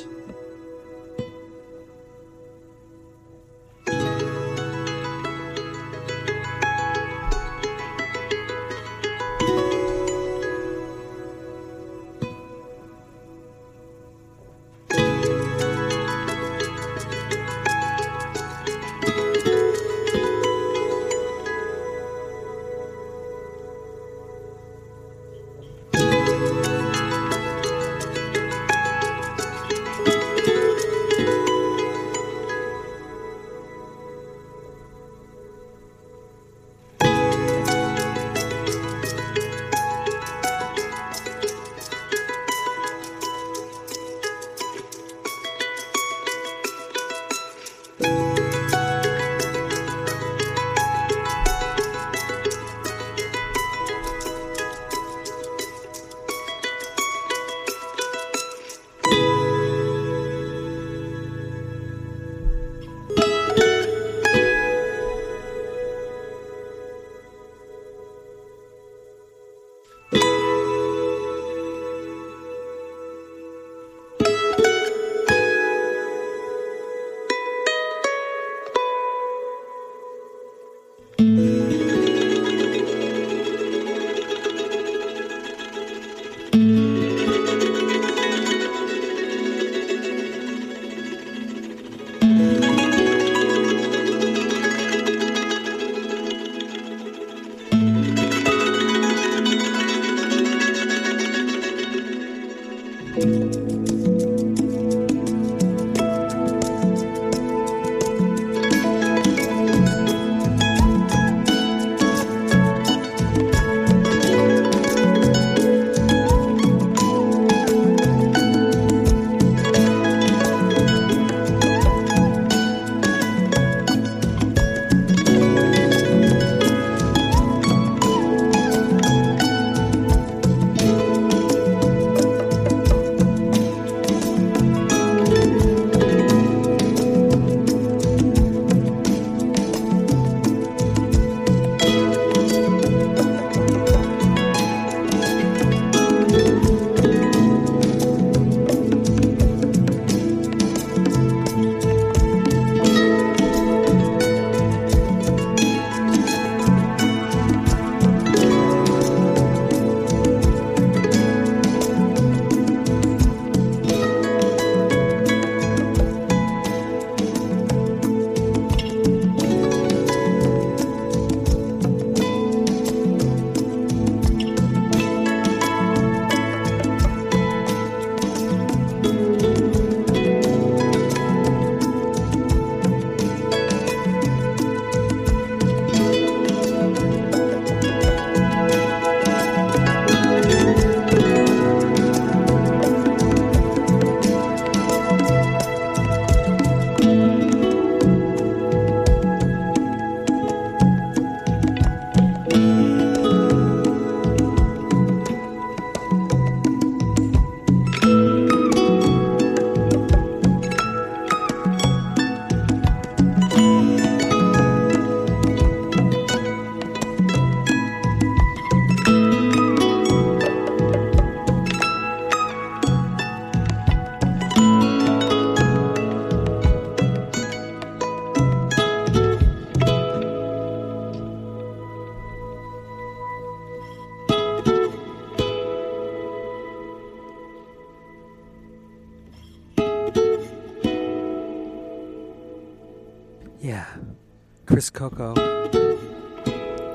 [245.11, 245.35] Coco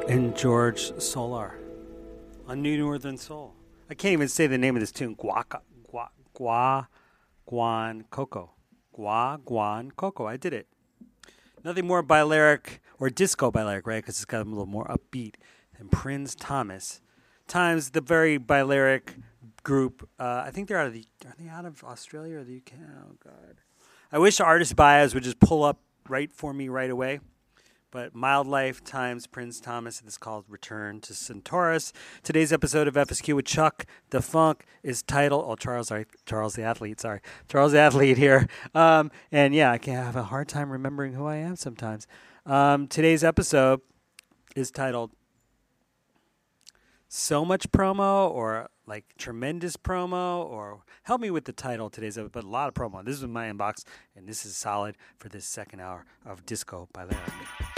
[0.08, 1.60] and George Solar
[2.48, 3.54] on New Northern Soul.
[3.88, 5.16] I can't even say the name of this tune.
[5.16, 5.62] Guaca,
[5.92, 6.88] gua, gua,
[7.48, 8.54] guan, coco.
[8.94, 10.26] Gua, guan, coco.
[10.26, 10.66] I did it.
[11.64, 14.02] Nothing more Balearic or disco Balearic, right?
[14.02, 15.36] Because it's got a little more upbeat
[15.78, 17.02] than Prins Thomas.
[17.48, 19.18] Times the very Balearic
[19.62, 20.10] group.
[20.20, 21.06] Uh, I think they're out of the.
[21.28, 22.74] Are they out of Australia or the UK?
[22.74, 23.58] Oh God.
[24.12, 27.20] I wish artist bios would just pull up right for me right away.
[27.92, 30.00] But Mildlife times Prins Thomas.
[30.00, 31.92] This is called Return to Centaurus.
[32.22, 35.46] Today's episode of FSQ with Chuck Da Fonk is titled.
[35.48, 37.00] Oh, Charles, sorry, Charles the athlete.
[37.00, 38.48] Sorry, Charles the athlete here.
[38.76, 42.06] Um, and yeah, I can have a hard time remembering who I am sometimes.
[42.46, 43.82] Um, today's episode
[44.56, 45.12] is titled
[47.08, 52.34] "So Much Promo" or like tremendous promo or help me with the title today's episode,
[52.34, 53.04] but a lot of promo.
[53.04, 53.84] This is my inbox,
[54.16, 57.69] and this is solid for this second hour of Disco Balearic.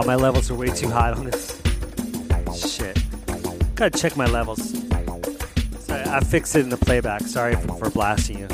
[0.00, 1.60] Wow, my levels are way too hot on this.
[2.56, 2.98] Shit.
[3.74, 4.72] Gotta check my levels.
[5.80, 7.20] Sorry, I fixed it in the playback.
[7.20, 8.46] Sorry for, for blasting you.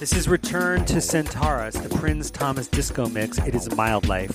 [0.00, 3.36] This is Return to Centaurus, the Prins Thomas disco mix.
[3.40, 4.34] It is a Mildlife.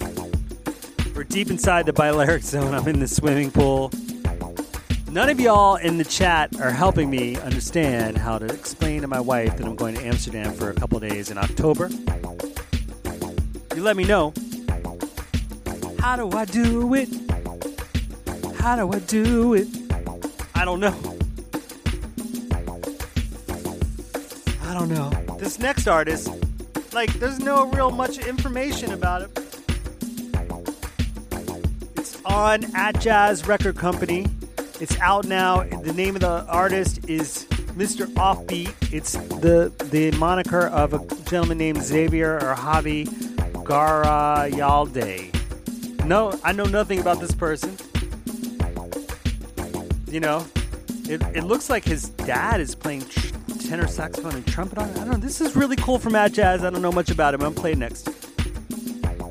[1.16, 2.76] We're deep inside the Balearic Zone.
[2.76, 3.92] I'm in the swimming pool.
[5.12, 9.20] None of y'all in the chat are helping me understand how to explain to my
[9.20, 11.90] wife that I'm going to Amsterdam for a couple days in October.
[13.76, 14.32] You let me know.
[16.00, 17.10] How do I do it?
[18.58, 19.68] How do I do it?
[20.56, 20.96] I don't know.
[24.64, 25.10] I don't know.
[25.38, 26.30] This next artist,
[26.94, 29.40] like, there's no real much information about it.
[31.98, 34.26] It's on at Jazz Record Company.
[34.80, 35.64] It's out now.
[35.64, 37.46] The name of the artist is
[37.76, 38.06] Mr.
[38.14, 38.74] Offbeat.
[38.94, 43.06] It's the the moniker of a gentleman named Xavier or Javi
[43.66, 45.29] Garayalde.
[46.10, 47.78] No, I know nothing about this person.
[50.08, 50.44] You know,
[51.08, 53.28] it, it looks like his dad is playing tr-
[53.60, 54.98] tenor saxophone and trumpet on it.
[54.98, 55.18] I don't know.
[55.18, 56.64] This is really cool for Mad Jazz.
[56.64, 57.44] I don't know much about him.
[57.44, 58.10] I'm playing next.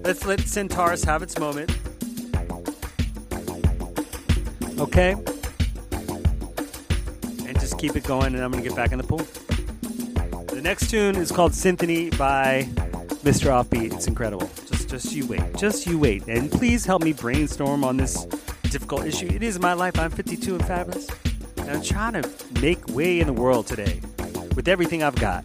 [0.05, 1.77] Let's let Centaurus have its moment.
[4.79, 5.17] Okay?
[7.45, 9.27] And just keep it going, and I'm going to get back in the pool.
[10.55, 12.69] The next tune is called Symphony by
[13.25, 13.51] Mr.
[13.51, 13.93] Offbeat.
[13.95, 14.49] It's incredible.
[14.89, 15.55] Just, you wait.
[15.55, 16.27] Just you wait.
[16.29, 18.25] And please help me brainstorm on this
[18.71, 19.27] difficult issue.
[19.27, 19.99] It is my life.
[19.99, 21.07] I'm 52 and fabulous.
[21.59, 22.31] And I'm trying to
[22.63, 24.01] make way in the world today
[24.57, 25.45] with everything I've got.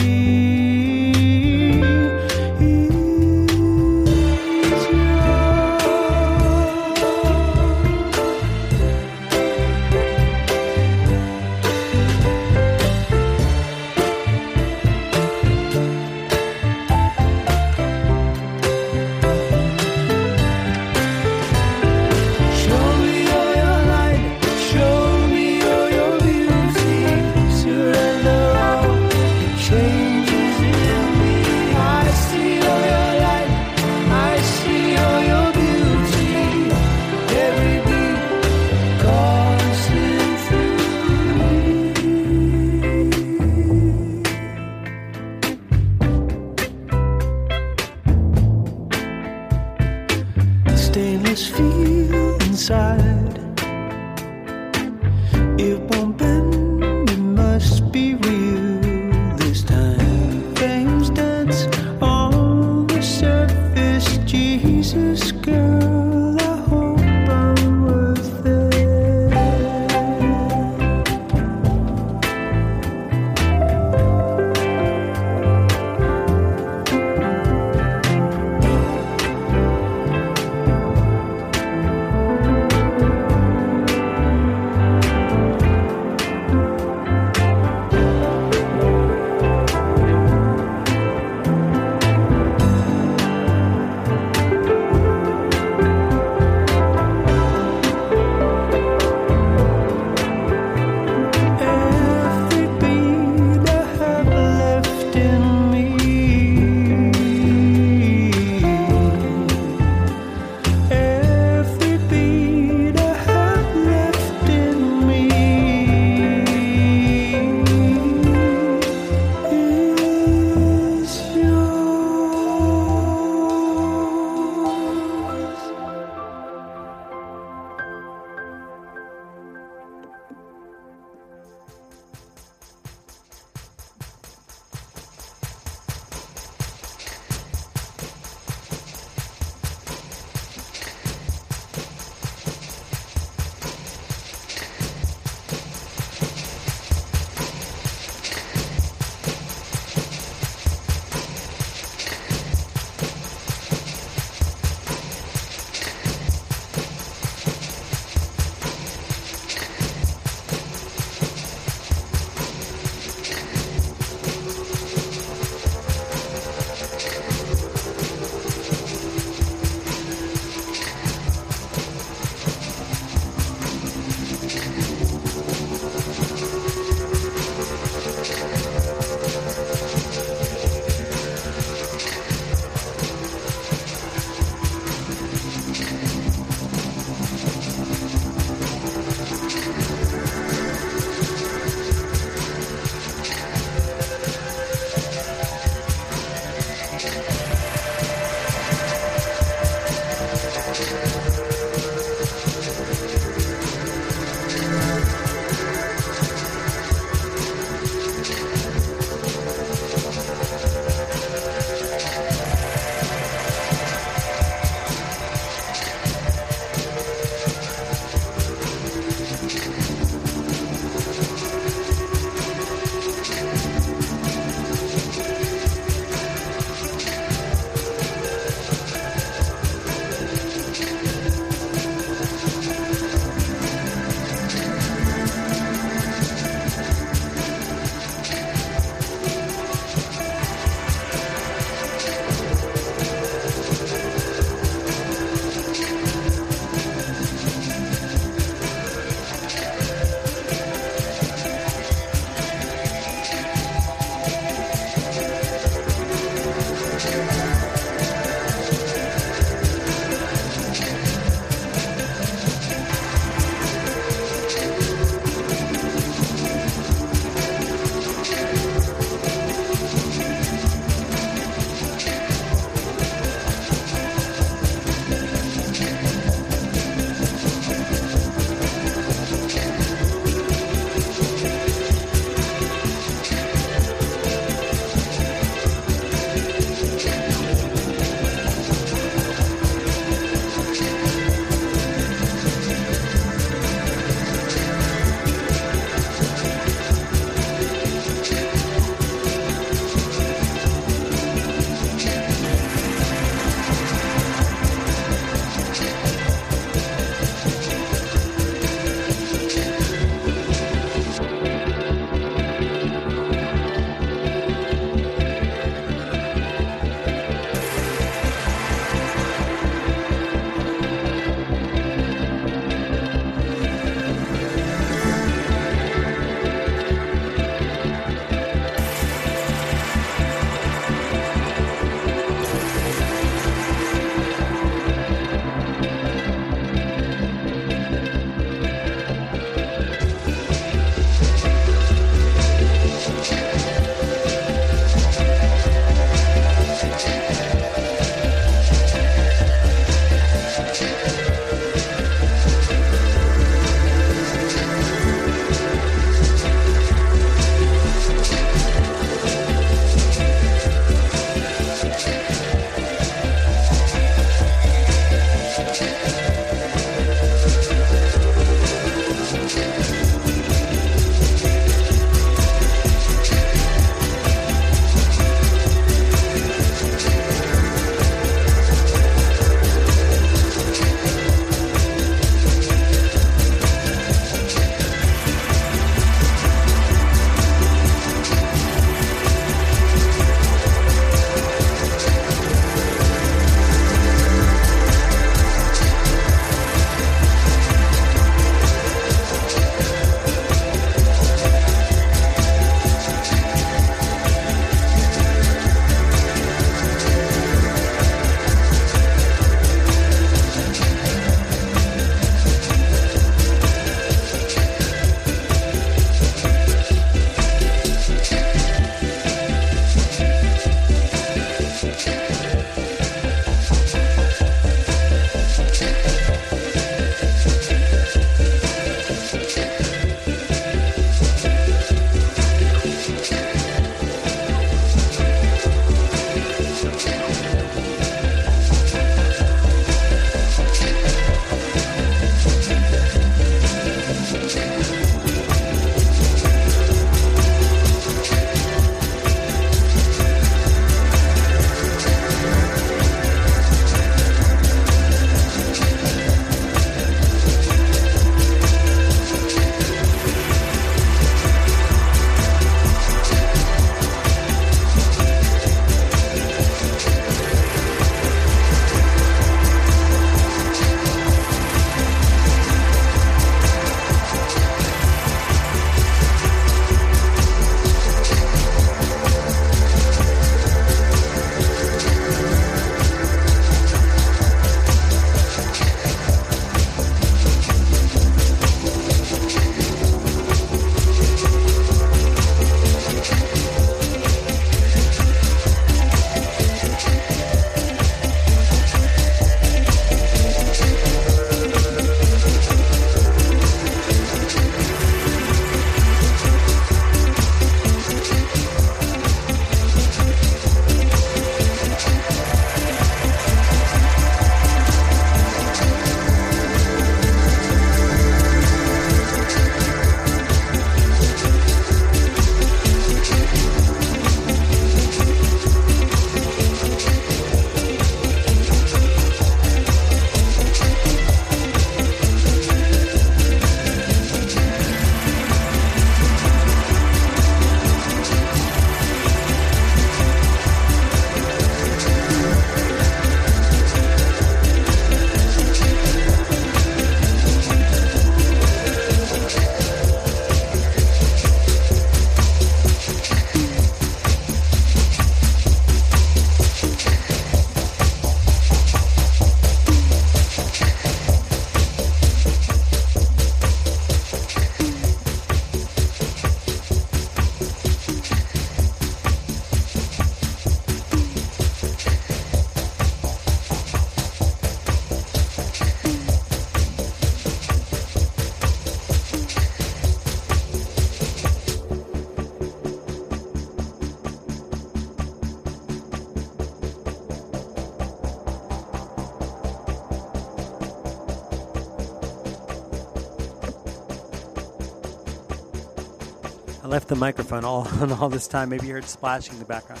[597.26, 597.88] microphone all
[598.20, 598.68] all this time.
[598.68, 600.00] Maybe you heard splashing in the background.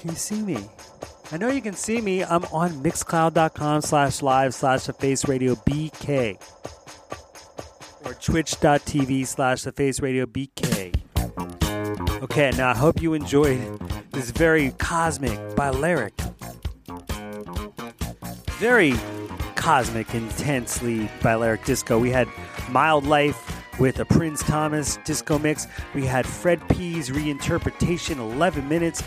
[0.00, 0.58] Can you see me?
[1.32, 2.22] I know you can see me.
[2.22, 6.36] I'm on mixcloud.com slash live slash the face radio BK
[8.04, 10.94] or twitch.tv slash the face radio BK.
[12.22, 13.60] Okay, now I hope you enjoyed
[14.10, 16.20] this very cosmic, Balearic,
[18.58, 18.92] very
[19.54, 21.98] cosmic, intensely Balearic disco.
[21.98, 22.28] We had
[22.70, 25.66] Mildlife with a Prins Thomas disco mix.
[25.94, 29.02] We had Fred P's reinterpretation, 11 minutes,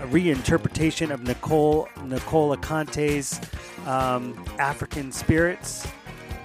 [0.00, 3.40] a reinterpretation of Nicole Nicola Conte's
[3.86, 5.86] um, African Spirits.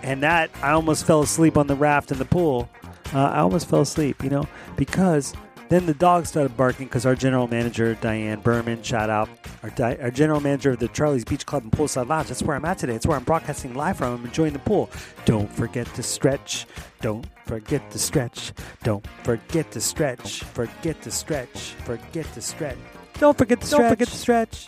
[0.04, 2.70] And that, I almost fell asleep on the raft in the pool.
[3.14, 5.34] Uh, I almost fell asleep, you know, because
[5.70, 9.30] then the dogs started barking because our general manager, Diane Berman, shout out,
[9.64, 12.28] our, di- our general manager of the Charlie's Beach Club in Poolside Savage.
[12.28, 12.96] That's where I'm at today.
[12.96, 14.14] It's where I'm broadcasting live from.
[14.20, 14.90] I'm enjoying the pool.
[15.26, 16.66] Don't forget to stretch.
[17.02, 18.54] Don't forget to stretch.
[18.84, 20.44] Don't forget to stretch.
[20.44, 21.74] Forget to stretch.
[21.86, 22.78] Forget to stretch.
[23.20, 23.80] Don't forget to stretch.
[23.82, 24.68] Don't forget to stretch.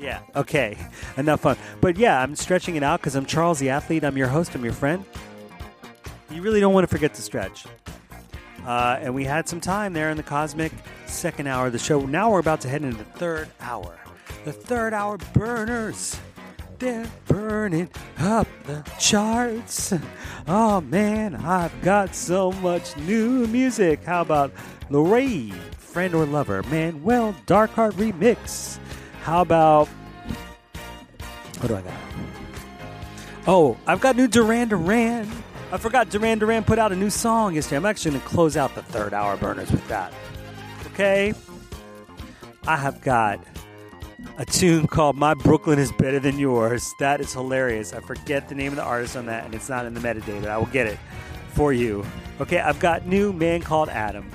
[0.00, 0.20] Yeah.
[0.36, 0.76] Okay.
[1.16, 1.56] Enough fun.
[1.80, 4.04] But yeah, I'm stretching it out because I'm Charles the athlete.
[4.04, 4.54] I'm your host.
[4.54, 5.04] I'm your friend.
[6.30, 7.66] You really don't want to forget to stretch.
[8.64, 10.72] Uh, and we had some time there in the cosmic
[11.06, 12.00] second hour of the show.
[12.00, 13.98] Now we're about to head into the third hour.
[14.44, 16.16] The third hour burners.
[16.78, 17.88] They're burning
[18.18, 19.92] up the charts.
[20.46, 24.02] Oh man, I've got so much new music.
[24.04, 24.52] How about
[24.90, 28.78] Lorraine, Friend or Lover, Manuel Darquart Remix?
[29.22, 29.88] How about.
[31.60, 31.92] What do I got?
[33.46, 35.30] Oh, I've got new Duran Duran.
[35.74, 37.78] I forgot Duran Duran put out a new song yesterday.
[37.78, 40.12] I'm actually going to close out the third hour burners with that.
[40.92, 41.34] Okay?
[42.68, 43.44] I have got
[44.38, 46.94] a tune called My Brooklyn is Better Than Yours.
[47.00, 47.92] That is hilarious.
[47.92, 50.46] I forget the name of the artist on that, and it's not in the metadata.
[50.46, 50.96] I will get it
[51.54, 52.06] for you.
[52.40, 54.30] Okay, I've got new Man Called Adam.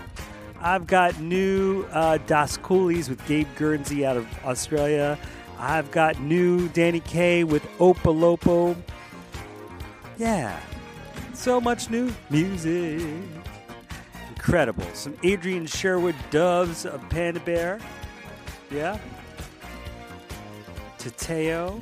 [0.59, 5.17] I've got new uh, Das Coolies with Gabe Gurnsey out of Australia.
[5.57, 8.75] I've got new Danny Kaye with Opolopo.
[10.17, 10.59] Yeah,
[11.39, 13.01] so much new music.
[14.29, 14.83] Incredible.
[14.93, 17.79] Some Adrian Sherwood Doves of Panda Bear.
[18.69, 18.99] Yeah.
[20.97, 21.81] Tteo.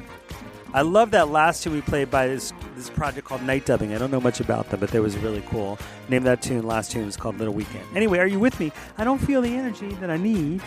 [0.73, 3.95] I love that last tune we played by this this project called Nightdubbing.
[3.95, 5.79] I don't know much about them, but they was really cool.
[6.07, 7.83] Name that tune, last tune was called Little Weekend.
[7.95, 8.71] Anyway, are you with me?
[8.99, 10.61] I don't feel the energy that I need.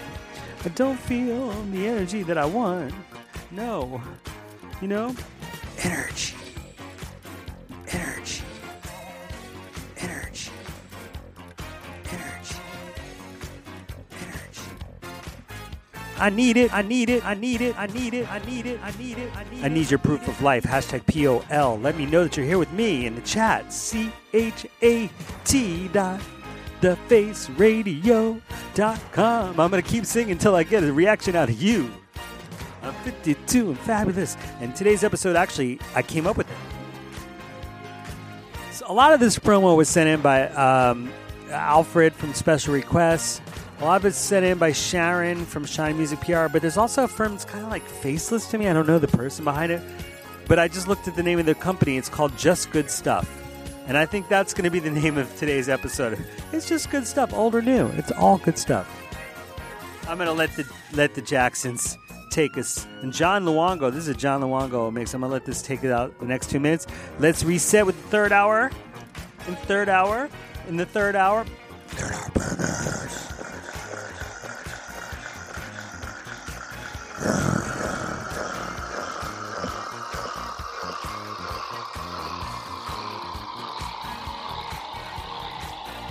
[0.65, 2.93] I don't feel the energy that I want.
[3.53, 4.03] No.
[4.83, 5.15] You know?
[5.85, 6.35] Energy.
[7.89, 8.43] Energy.
[16.21, 16.73] I need it.
[16.73, 17.25] I need it.
[17.25, 17.79] I need it.
[17.79, 18.31] I need it.
[18.31, 18.81] I need it.
[18.83, 19.31] I need it.
[19.35, 19.65] I need it.
[19.65, 20.65] I need your proof of life.
[20.65, 21.79] Hashtag POL.
[21.79, 23.73] Let me know that you're here with me in the chat.
[23.73, 25.11] C H A
[25.45, 26.21] T dot
[26.81, 29.61] thefaceradio.com.
[29.61, 31.91] I'm going to keep singing until I get a reaction out of you.
[32.83, 34.37] I'm 52 and fabulous.
[34.61, 36.57] And today's episode, actually, I came up with it.
[38.73, 41.13] So a lot of this promo was sent in by um,
[41.51, 43.43] Alfred from Special Requests.
[43.81, 47.05] A lot of it's sent in by Sharon from Shine Music PR, but there's also
[47.05, 48.69] a firm that's kind of like faceless to me.
[48.69, 49.81] I don't know the person behind it,
[50.47, 51.97] but I just looked at the name of the company.
[51.97, 53.27] It's called Just Good Stuff.
[53.86, 56.23] And I think that's going to be the name of today's episode.
[56.52, 57.86] It's just good stuff, old or new.
[57.97, 58.86] It's all good stuff.
[60.07, 61.97] I'm going to let the let the Jacksons
[62.31, 62.86] take us.
[63.01, 65.15] And John Luongo, this is a John Luongo mix.
[65.15, 66.86] I'm going to let this take it out the next two minutes.
[67.19, 68.70] Let's reset with the third hour.
[69.48, 70.28] In third hour.
[70.69, 71.47] In the third hour.
[71.89, 73.30] Third hour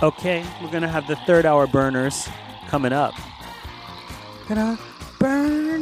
[0.02, 2.28] Okay, we're gonna have the third hour burners
[2.68, 3.14] coming up.
[4.48, 4.78] Gonna
[5.18, 5.80] burn.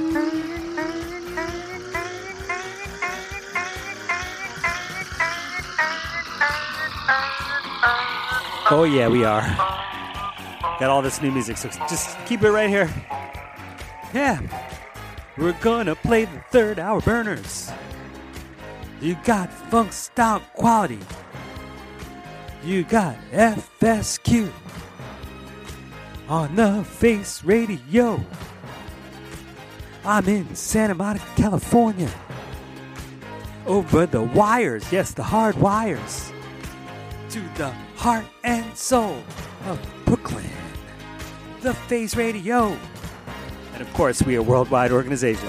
[8.71, 9.41] Oh yeah, we are.
[10.81, 12.91] Got all this new music, so just keep it right here.
[14.13, 14.41] Yeah,
[15.39, 17.70] we're gonna play the third hour burners.
[19.01, 20.98] You got funk style quality.
[22.65, 24.51] You got FSQ
[26.28, 28.20] on the Face Radio.
[30.05, 32.10] I'm in Santa Monica, California.
[33.66, 36.32] Over the wires, yes, the hard wires,
[37.31, 39.23] to the heart and soul
[39.66, 40.51] of Brooklyn.
[41.60, 42.77] The Face Radio.
[43.79, 45.49] And of course, we are a worldwide organization.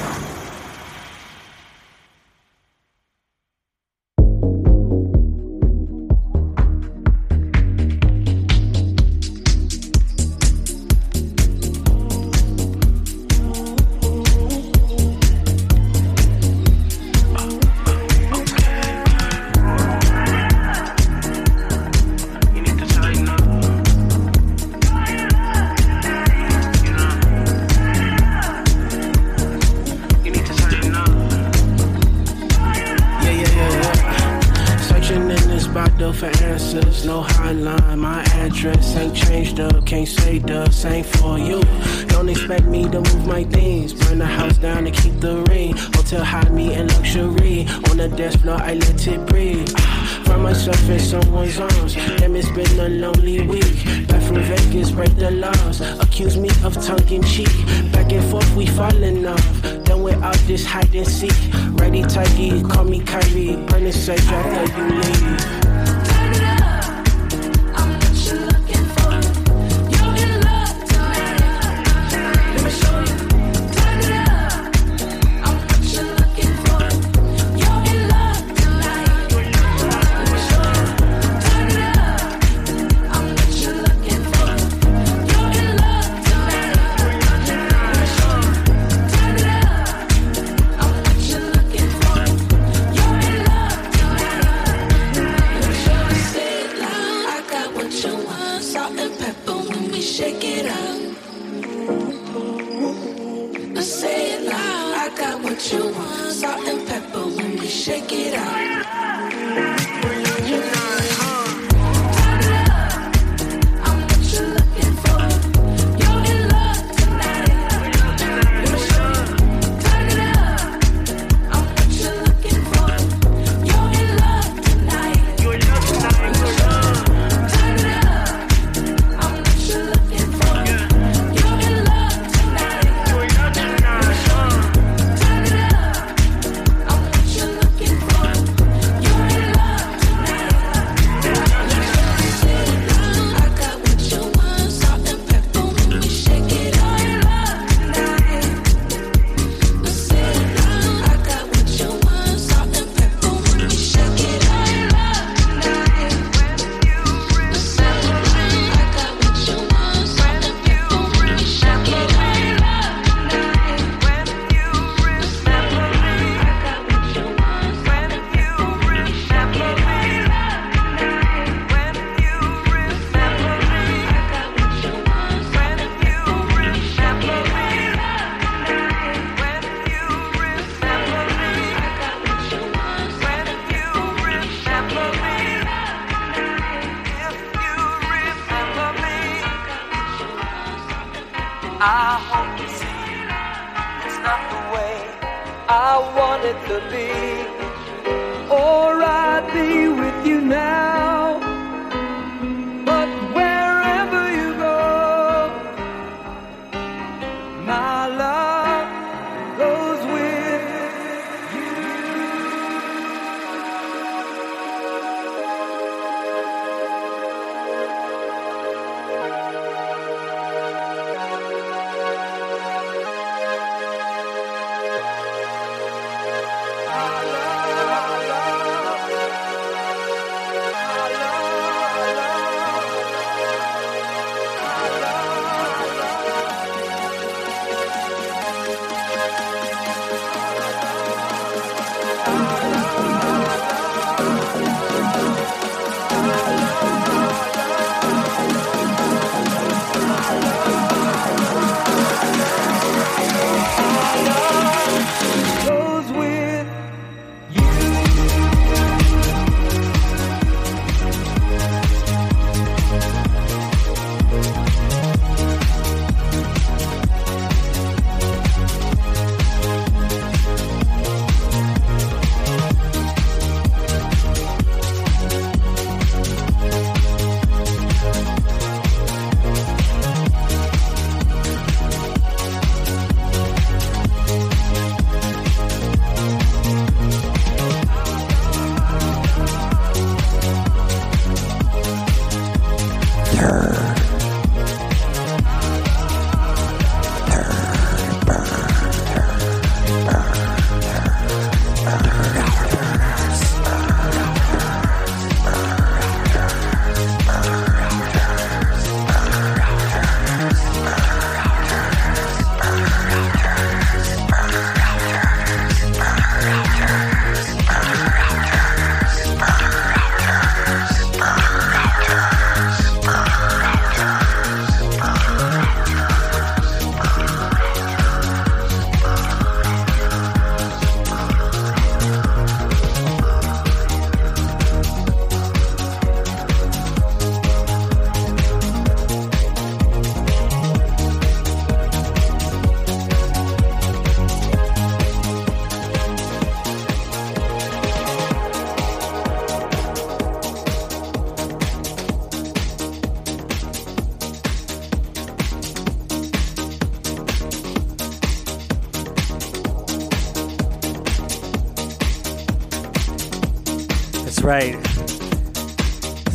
[364.51, 364.73] Right.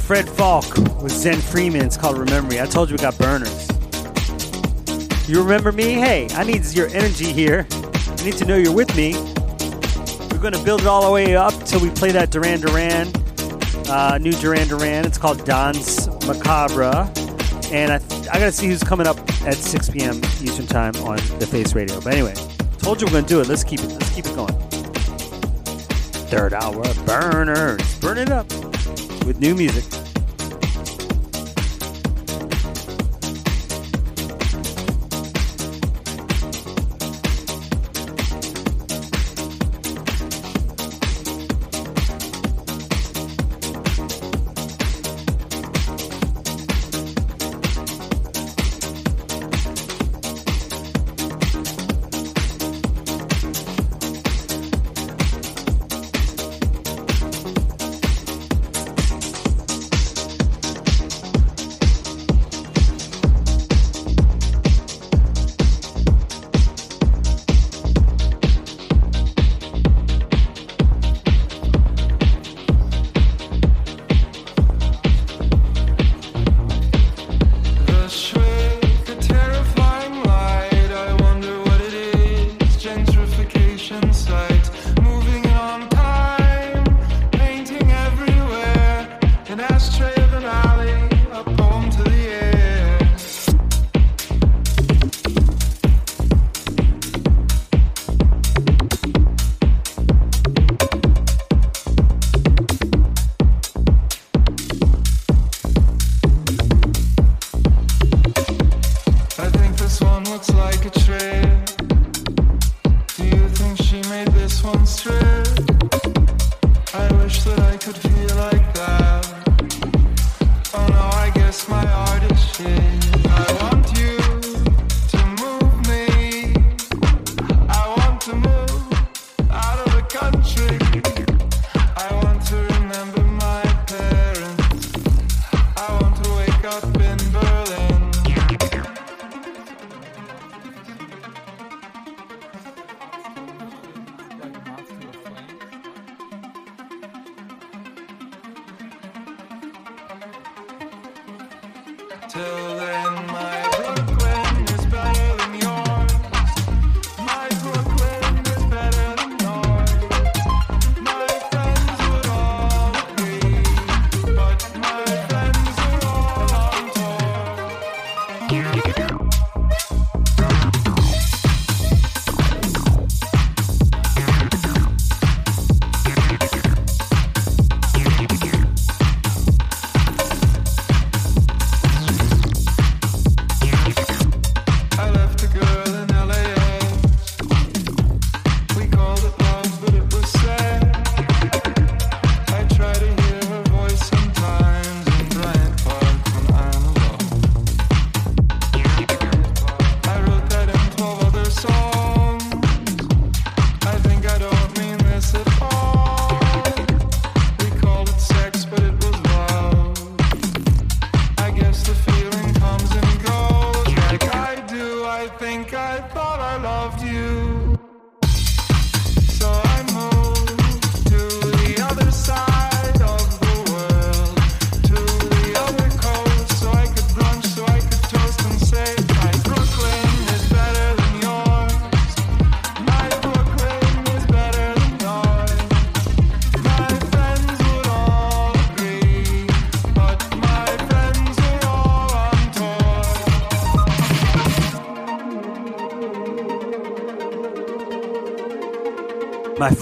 [0.06, 1.84] Fred Falke with Zen Freeman.
[1.84, 2.58] It's called Remember Me.
[2.58, 3.68] I told you we got burners.
[5.28, 5.92] You remember me?
[5.92, 7.66] Hey, I need your energy here.
[7.70, 9.12] I need to know you're with me.
[10.32, 13.12] We're going to build it all the way up till we play that Duran Duran,
[13.90, 15.04] uh, new Duran Duran.
[15.04, 17.12] It's called Danse Macabre.
[17.70, 17.96] And I,
[18.32, 20.16] I got to see who's coming up at 6 p.m.
[20.40, 22.00] Eastern Time on the Face Radio.
[22.00, 22.32] But anyway,
[22.78, 23.48] told you we're going to do it.
[23.48, 23.88] Let's keep it.
[23.88, 24.65] Let's keep it going.
[26.28, 28.00] Third hour burners.
[28.00, 28.48] Burn it up
[29.24, 29.95] with new music.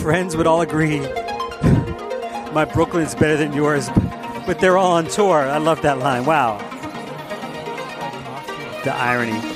[0.05, 1.01] Friends would all agree
[2.53, 3.89] my Brooklyn's better than yours,
[4.45, 5.39] but they're all on tour.
[5.39, 6.27] I love that line.
[6.27, 6.59] Wow.
[8.85, 9.54] The irony.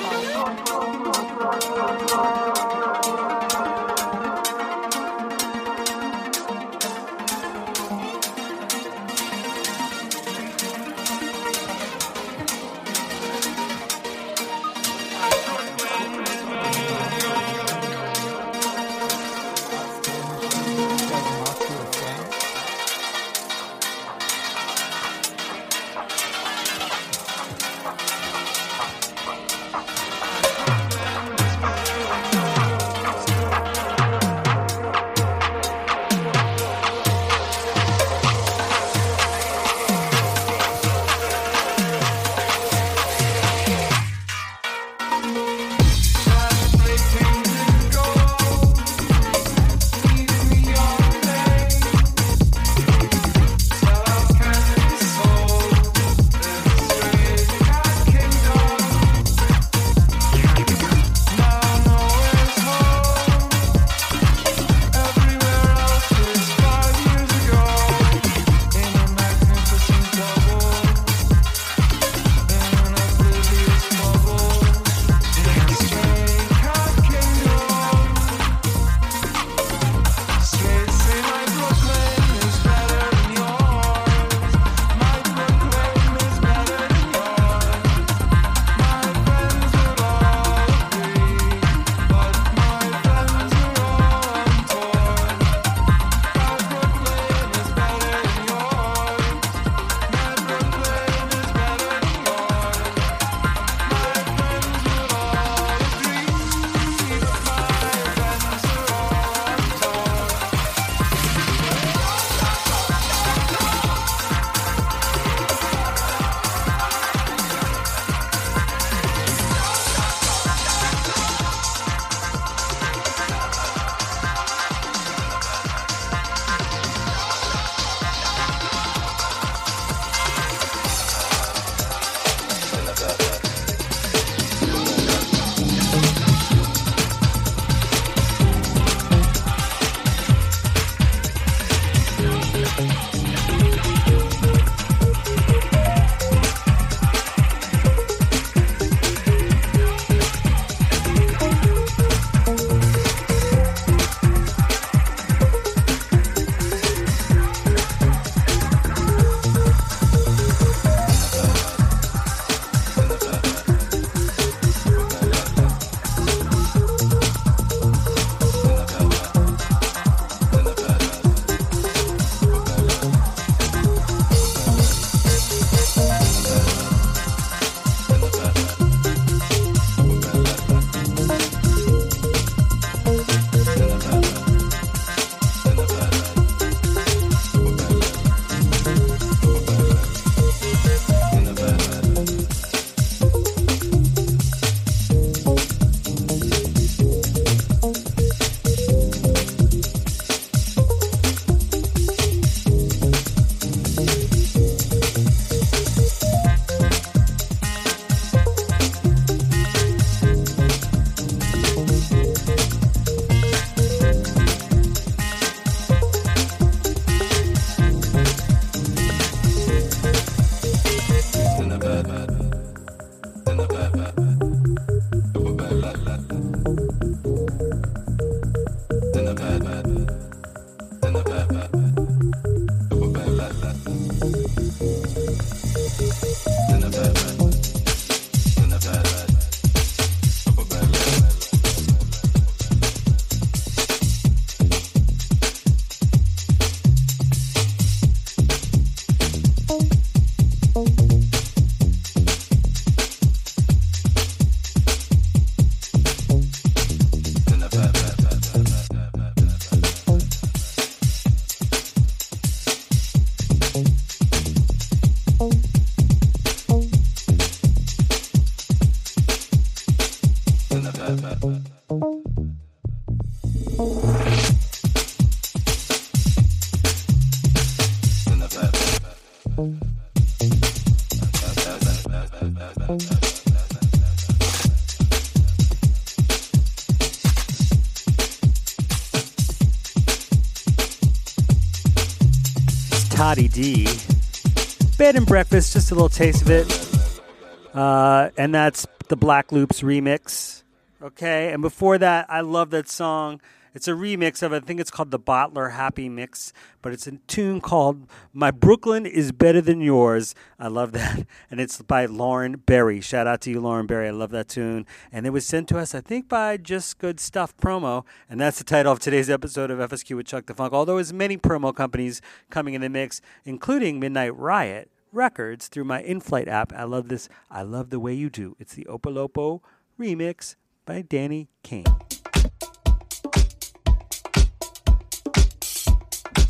[293.28, 297.74] Tatie Dee Bed and breakfast, just a little taste of it.
[297.74, 300.62] Uh, and that's the Black Loops remix.
[301.02, 303.42] Okay, and before that, I love that song.
[303.78, 307.12] It's a remix of, I think it's called the Bottler Happy Mix, but it's a
[307.28, 310.34] tune called My Brooklyn is Better Than Yours.
[310.58, 311.24] I love that.
[311.48, 313.00] And it's by Lauren Berry.
[313.00, 314.08] Shout out to you, Lauren Berry.
[314.08, 314.84] I love that tune.
[315.12, 318.04] And it was sent to us, I think, by Just Good Stuff Promo.
[318.28, 320.72] And that's the title of today's episode of FSQ with Chuck Da Fonk.
[320.72, 326.02] Although there's many promo companies coming in the mix, including Midnight Riot Records through my
[326.02, 326.72] Inflyte app.
[326.72, 327.28] I love this.
[327.48, 328.56] I love the way you do.
[328.58, 329.60] It's the Opolopo
[330.00, 331.84] remix by Danny Kane.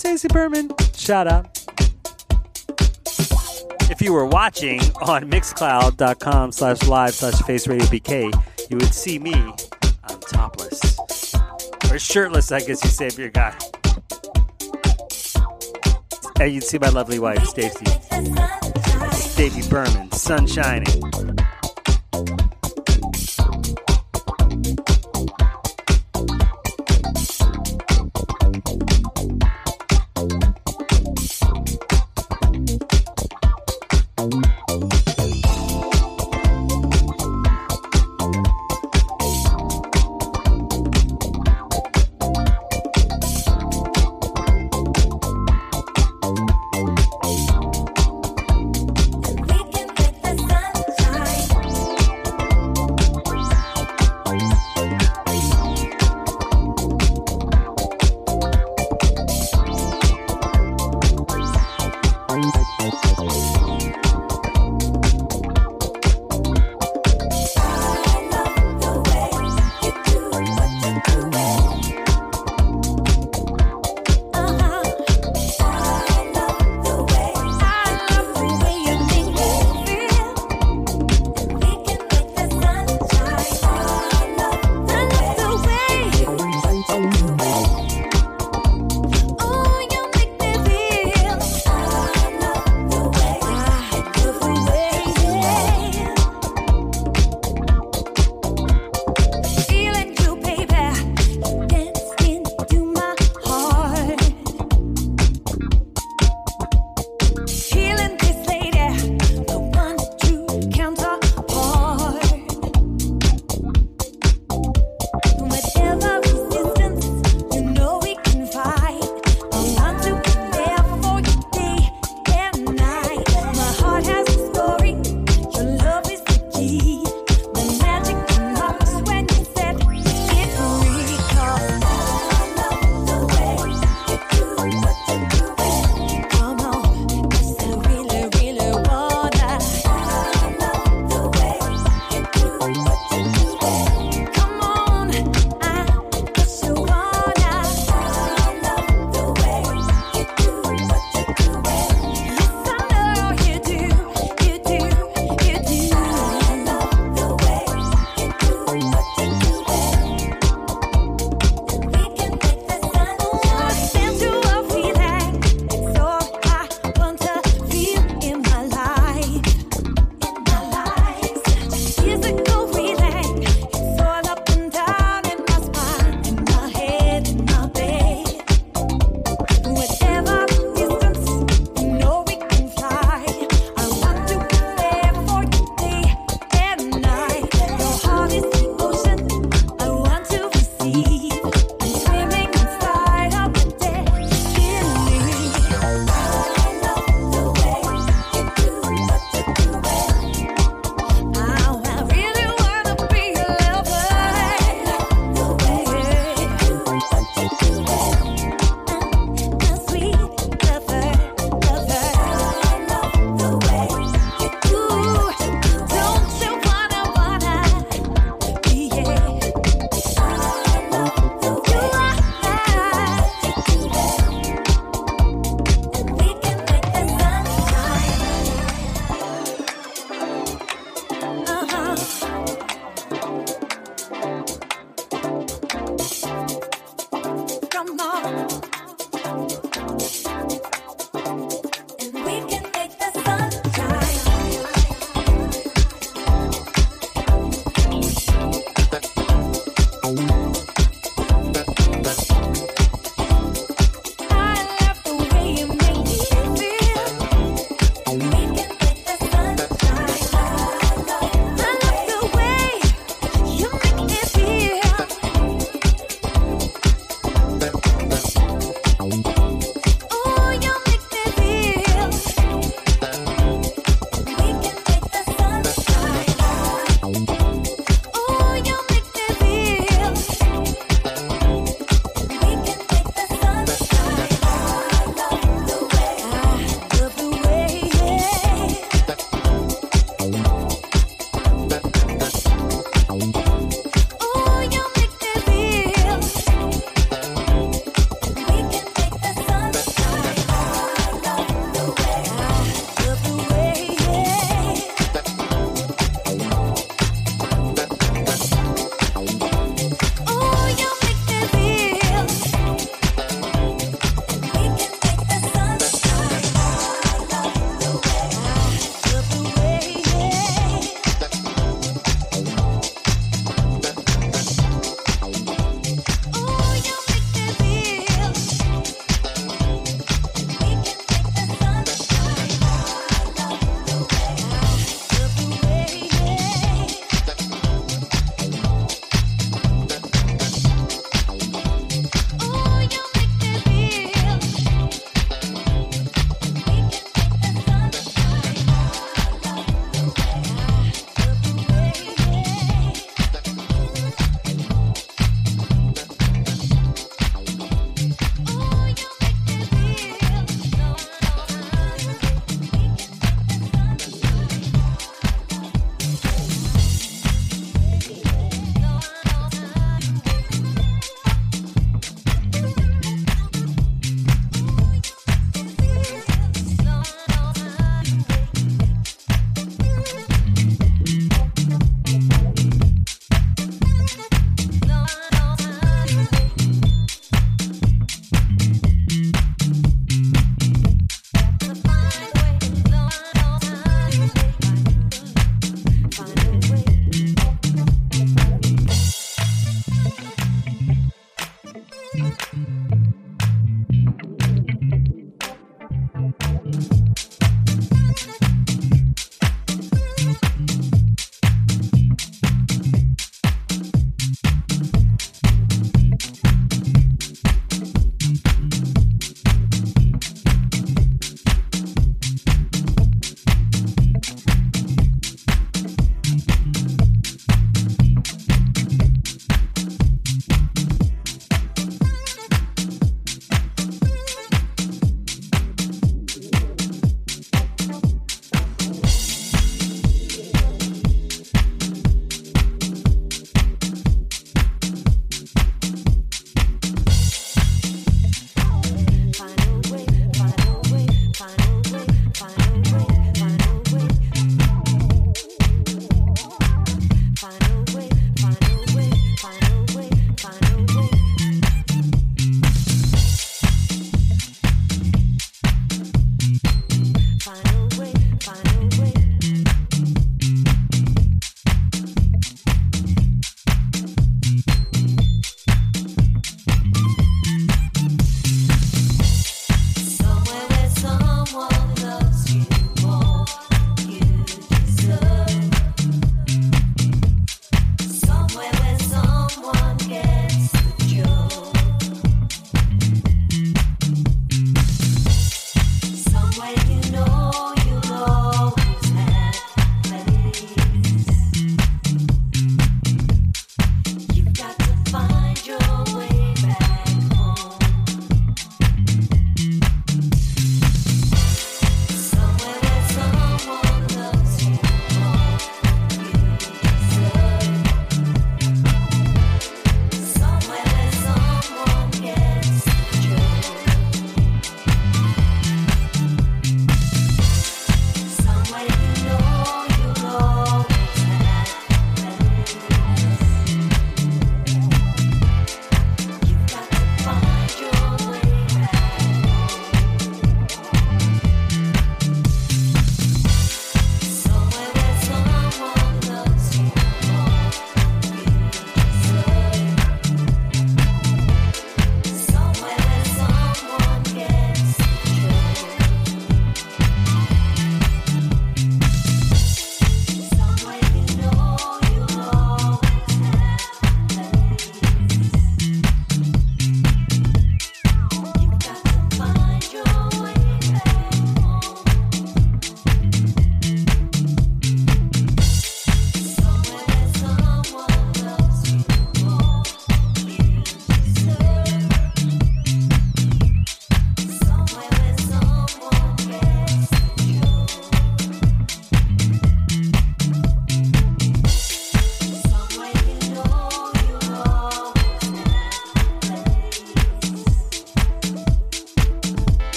[0.00, 1.58] Stacey Berman, shout out.
[3.90, 8.32] If you were watching on mixcloud.com slash live slash face radio BK,
[8.70, 9.34] you would see me.
[9.34, 10.96] I'm topless.
[11.90, 13.54] Or shirtless, I guess you say if you're a guy.
[16.40, 17.84] And you'd see my lovely wife, Stacey.
[19.12, 21.38] Stacey Berman, sun shining.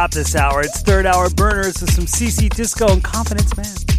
[0.00, 0.62] Stop this hour.
[0.62, 3.89] It's third hour burners with some CC Disco and Confidence Man.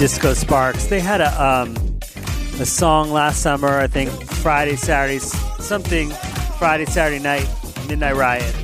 [0.00, 0.86] Disco Sparks.
[0.86, 1.76] They had a um,
[2.58, 6.08] a song last summer, I think Friday, Saturday, something
[6.58, 7.46] Friday, Saturday night,
[7.86, 8.54] Midnight Riot.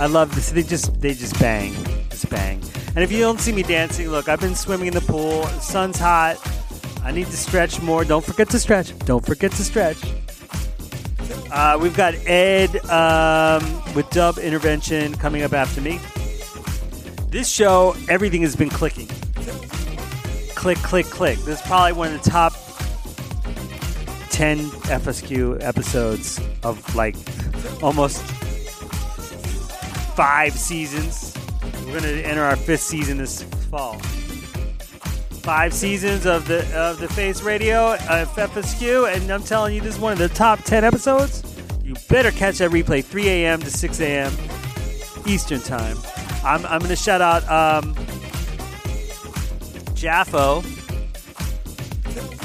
[0.00, 0.50] I love this.
[0.50, 1.72] They just they just bang,
[2.10, 2.60] just bang.
[2.96, 5.42] And if you don't see me dancing, look, I've been swimming in the pool.
[5.42, 6.38] The sun's hot.
[7.04, 8.04] I need to stretch more.
[8.04, 8.98] Don't forget to stretch.
[9.06, 10.02] Don't forget to stretch.
[11.52, 13.62] Uh, we've got Ed um,
[13.94, 16.00] with Dub Intervention coming up after me.
[17.28, 18.99] This show, everything has been clicking.
[20.60, 21.38] Click, click, click.
[21.38, 22.52] This is probably one of the top
[24.28, 27.16] 10 FSQ episodes of like
[27.82, 28.20] almost
[30.14, 31.34] five seasons.
[31.86, 33.98] We're going to enter our fifth season this fall.
[35.40, 39.94] Five seasons of the of the Face Radio of FSQ, and I'm telling you, this
[39.94, 41.42] is one of the top 10 episodes.
[41.82, 43.60] You better catch that replay 3 a.m.
[43.60, 44.30] to 6 a.m.
[45.24, 45.96] Eastern Time.
[46.44, 47.94] I'm, I'm going to shout out um,
[50.00, 50.62] Jaffo,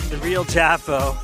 [0.10, 1.16] the real Jaffo,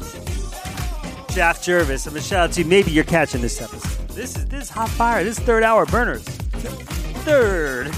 [1.35, 2.07] Jaff Jervis.
[2.07, 2.67] I'm to shout out to you.
[2.67, 4.07] Maybe you're catching this episode.
[4.07, 5.25] This is this is hot fire.
[5.25, 6.23] This is third hour burners.
[6.23, 7.91] Third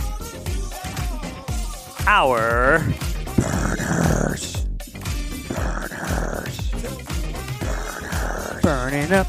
[2.08, 2.80] hour
[3.38, 4.66] burners.
[5.50, 6.72] Burners.
[7.52, 8.62] Burners.
[8.64, 9.28] Burning up.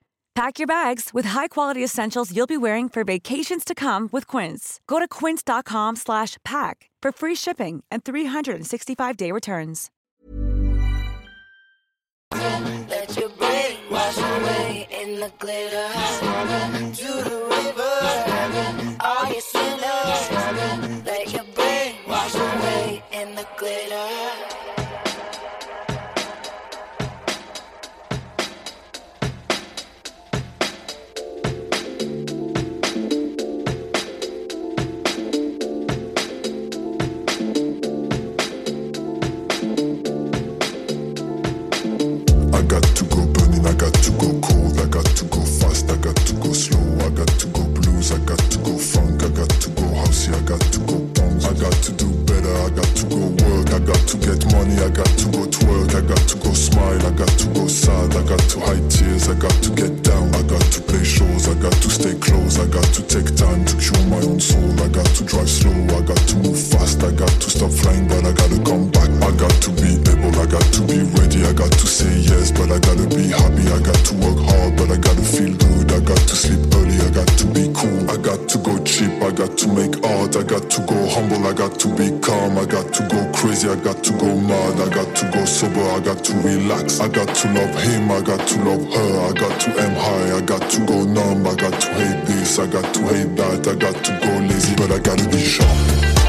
[0.33, 4.79] Pack your bags with high-quality essentials you'll be wearing for vacations to come with Quince.
[4.87, 9.89] Go to quince.com slash pack for free shipping and 365-day returns.
[12.33, 15.89] Let your brain wash away in the glitter.
[16.95, 19.41] To the river, all you
[44.03, 47.27] to go cold, I got to go fast, I got to go slow, I got
[47.27, 50.61] to go blues, I got to go funk, I got to go housey, I got
[50.61, 51.10] to go
[51.51, 54.79] I got to do better, I got to go work, I got to get money,
[54.79, 58.15] I got to go twerk, I got to go smile, I got to go sad,
[58.15, 61.49] I got to hide tears, I got to get down, I got to play shows,
[61.49, 64.71] I got to stay close, I got to take time to cure my own soul,
[64.79, 68.07] I got to drive slow, I got to move fast, I got to stop flying,
[68.07, 71.43] but I gotta come back, I got to be able, I got to be ready,
[71.43, 74.79] I got to say yes, but I gotta be happy, I got to work hard,
[74.79, 78.07] but I gotta feel good, I got to sleep early, I got to be cool,
[78.07, 81.40] I got to go cheap, I got to make art, I got to go humble,
[81.45, 84.79] I got to be calm, I got to go crazy, I got to go mad,
[84.79, 88.21] I got to go sober, I got to relax, I got to love him, I
[88.21, 91.55] got to love her, I got to aim high, I got to go numb, I
[91.55, 94.91] got to hate this, I got to hate that, I got to go lazy, but
[94.91, 96.20] I gotta be sharp.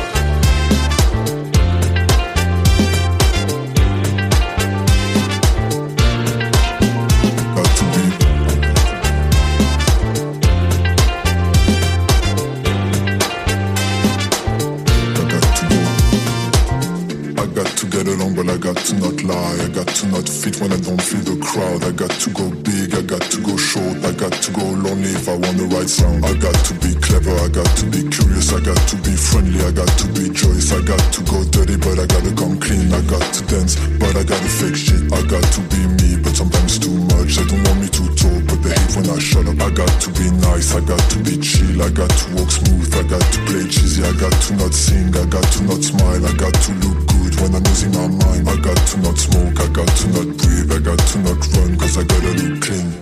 [18.53, 19.65] I got to not lie.
[19.65, 21.89] I got to not fit when I don't feel the crowd.
[21.89, 24.05] I got to go big, I got to go short.
[24.05, 26.21] I got to go lonely if I want the right sound.
[26.21, 28.53] I got to be clever, I got to be curious.
[28.53, 30.69] I got to be friendly, I got to be joyous.
[30.69, 32.93] I got to go dirty, but I gotta come clean.
[32.93, 35.01] I got to dance, but I gotta fake shit.
[35.09, 37.41] I got to be me, but sometimes too much.
[37.41, 39.57] They don't want me to talk, but they hate when I shut up.
[39.65, 41.81] I got to be nice, I got to be chill.
[41.81, 44.05] I got to walk smooth, I got to play cheesy.
[44.05, 46.21] I got to not sing, I got to not smile.
[46.21, 48.42] I got to look good when I'm losing my mind.
[48.49, 50.73] I got to not smoke, I got to not breathe.
[50.73, 52.93] I got to not run, cause I gotta look clean.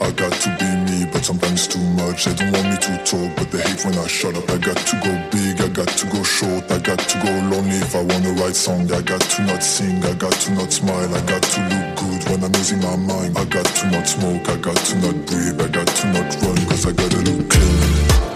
[0.00, 2.24] I got to be me, but sometimes too much.
[2.24, 4.48] They don't want me to talk, but they hate when I shut up.
[4.50, 7.76] I got to go big, I got to go short, I got to go lonely
[7.76, 8.90] if I the right song.
[8.92, 11.93] I got to not sing, I got to not smile, I got to look
[12.24, 13.36] good when I'm losing my mind.
[13.38, 16.56] I got too much smoke, I got to not breathe, I got to not run,
[16.66, 18.33] cause I gotta look clean.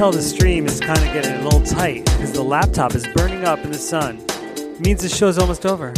[0.00, 3.44] Tell the stream is kind of getting a little tight because the laptop is burning
[3.44, 4.16] up in the sun.
[4.30, 5.92] It means the show's almost over.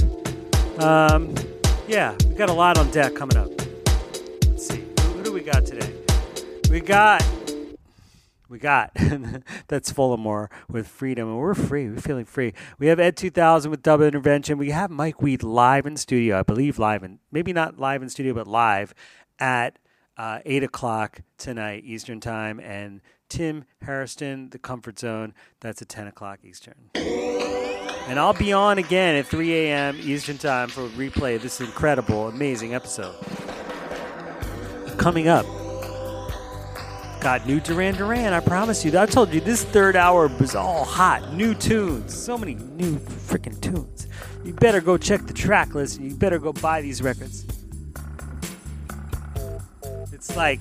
[0.78, 1.32] Um,
[1.86, 3.48] yeah, we got a lot on deck coming up.
[4.44, 4.84] Let's see.
[5.02, 5.88] Who, do we got today?
[6.68, 7.24] We got.
[8.48, 8.90] We got.
[9.68, 11.88] That's Fullamore with Freedom, and we're free.
[11.88, 12.54] We're feeling free.
[12.80, 14.58] We have Ed 2000 with Double Intervention.
[14.58, 18.08] We have Mike Weed live in studio, I believe live in, maybe not live in
[18.08, 18.94] studio, but live
[19.38, 19.78] at
[20.16, 22.58] uh, 8 o'clock tonight Eastern Time.
[22.58, 23.00] And
[23.32, 26.74] Tim Harrison, The Comfort Zone, that's at 10 o'clock Eastern.
[26.94, 29.96] And I'll be on again at 3 a.m.
[30.02, 33.14] Eastern Time for a replay of this incredible, amazing episode.
[34.98, 35.46] Coming up,
[37.22, 38.34] got new Duran Duran.
[38.34, 38.98] I promise you.
[38.98, 43.58] I told you this third hour was all hot, new tunes, so many new freaking
[43.62, 44.08] tunes.
[44.44, 45.98] You better go check the track list.
[45.98, 47.46] You better go buy these records.
[50.22, 50.60] It's like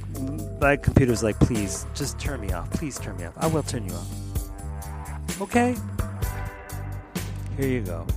[0.59, 2.72] my computer's like, please, just turn me off.
[2.72, 3.35] Please turn me off.
[3.38, 5.40] I will turn you off.
[5.40, 5.75] Okay.
[7.57, 8.07] Here you go.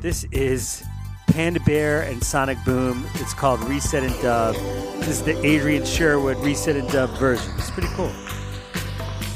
[0.00, 0.82] This is
[1.26, 3.06] Panda Bear and Sonic Boom.
[3.16, 4.54] It's called Reset in Dub.
[5.00, 7.52] This is the Adrian Sherwood Reset in Dub version.
[7.58, 8.10] It's pretty cool.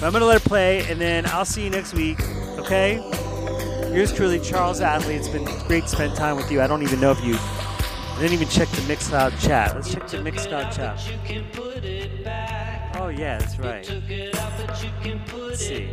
[0.00, 2.22] But I'm going to let it play, and then I'll see you next week,
[2.58, 2.94] okay?
[3.92, 5.18] Yours truly, Charles Athlete.
[5.18, 6.62] It's been great to spend time with you.
[6.62, 7.36] I don't even know if you
[8.14, 9.74] I didn't even check the Mixcloud chat.
[9.74, 11.00] Let's check the Mixcloud chat.
[12.96, 13.84] Oh, yeah, that's right.
[15.48, 15.90] Let's see.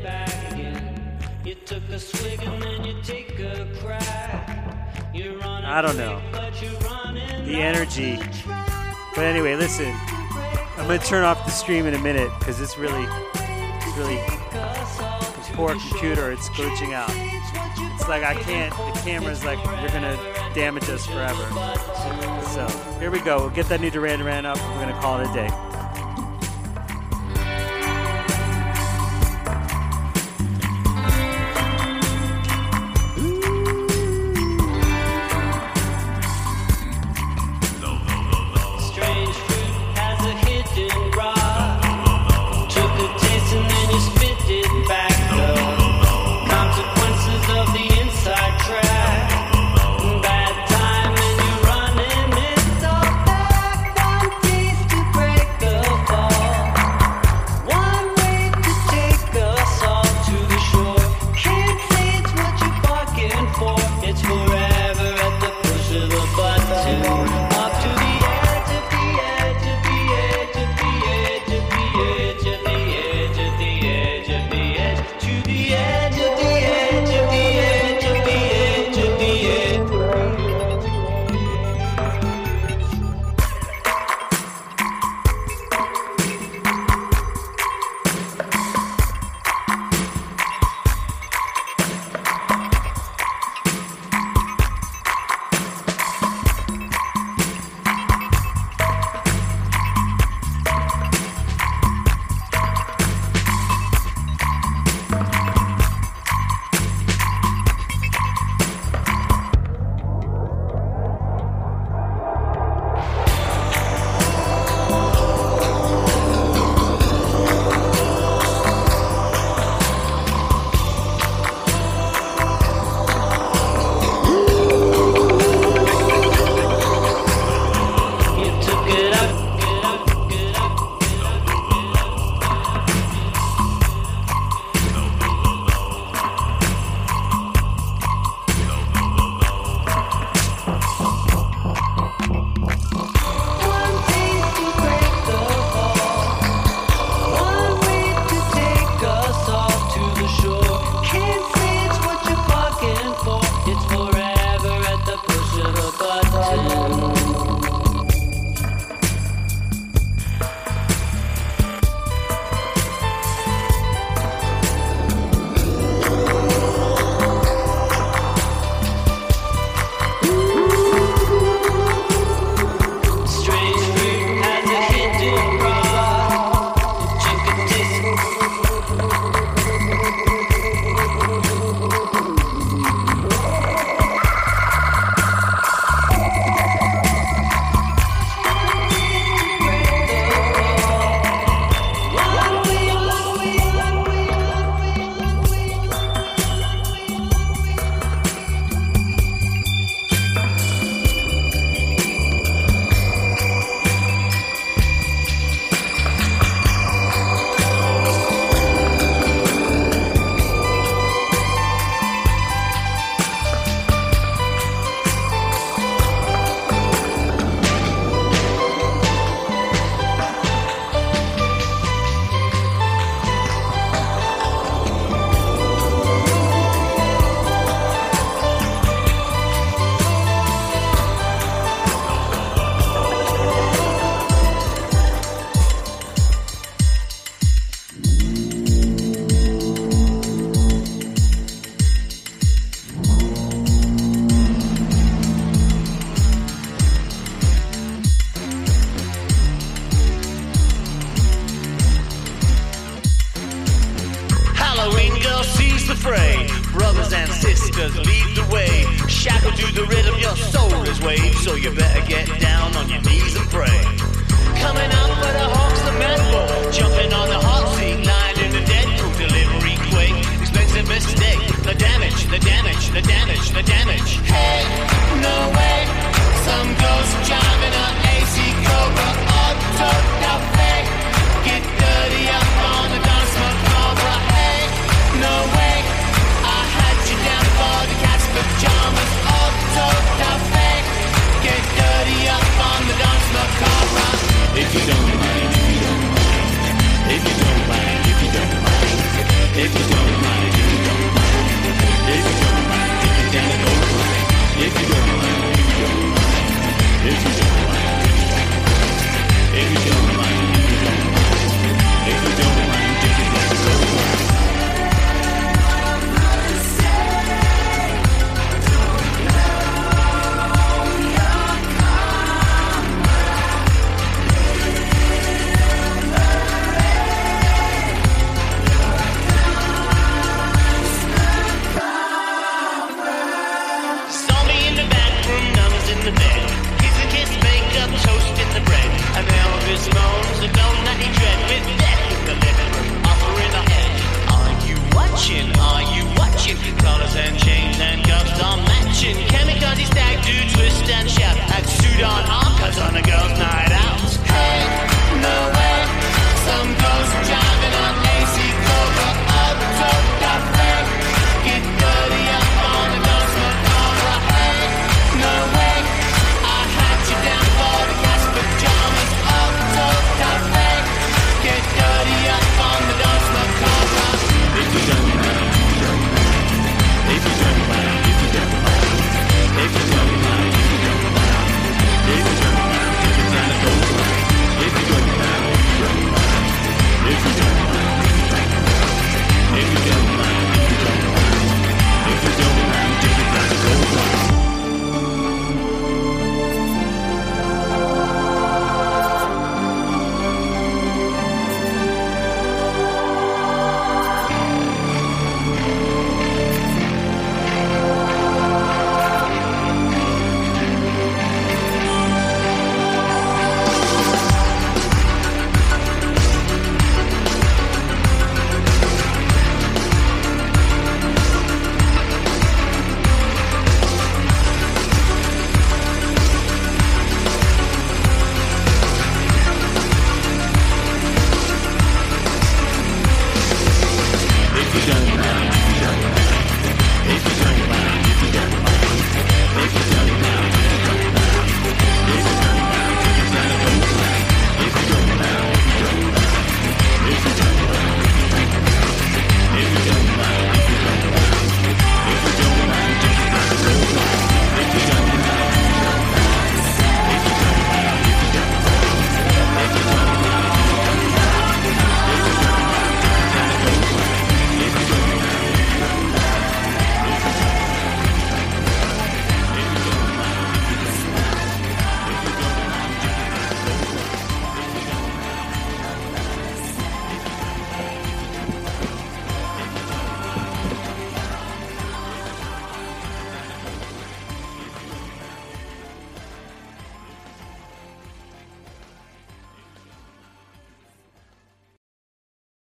[5.66, 6.22] I don't know.
[7.46, 8.20] The energy.
[9.16, 9.92] But anyway, listen.
[10.78, 14.20] I'm gonna turn off the stream in a minute because it's really, it's really
[15.54, 16.32] poor computer.
[16.32, 17.10] It's glitching out.
[18.02, 18.74] It's like I can't.
[18.96, 20.18] The camera's like you're gonna
[20.56, 21.48] damage us forever.
[22.50, 22.68] So
[23.00, 23.42] here we go.
[23.42, 24.58] We'll get that new Duran Duran up.
[24.58, 25.91] We're gonna call it a day.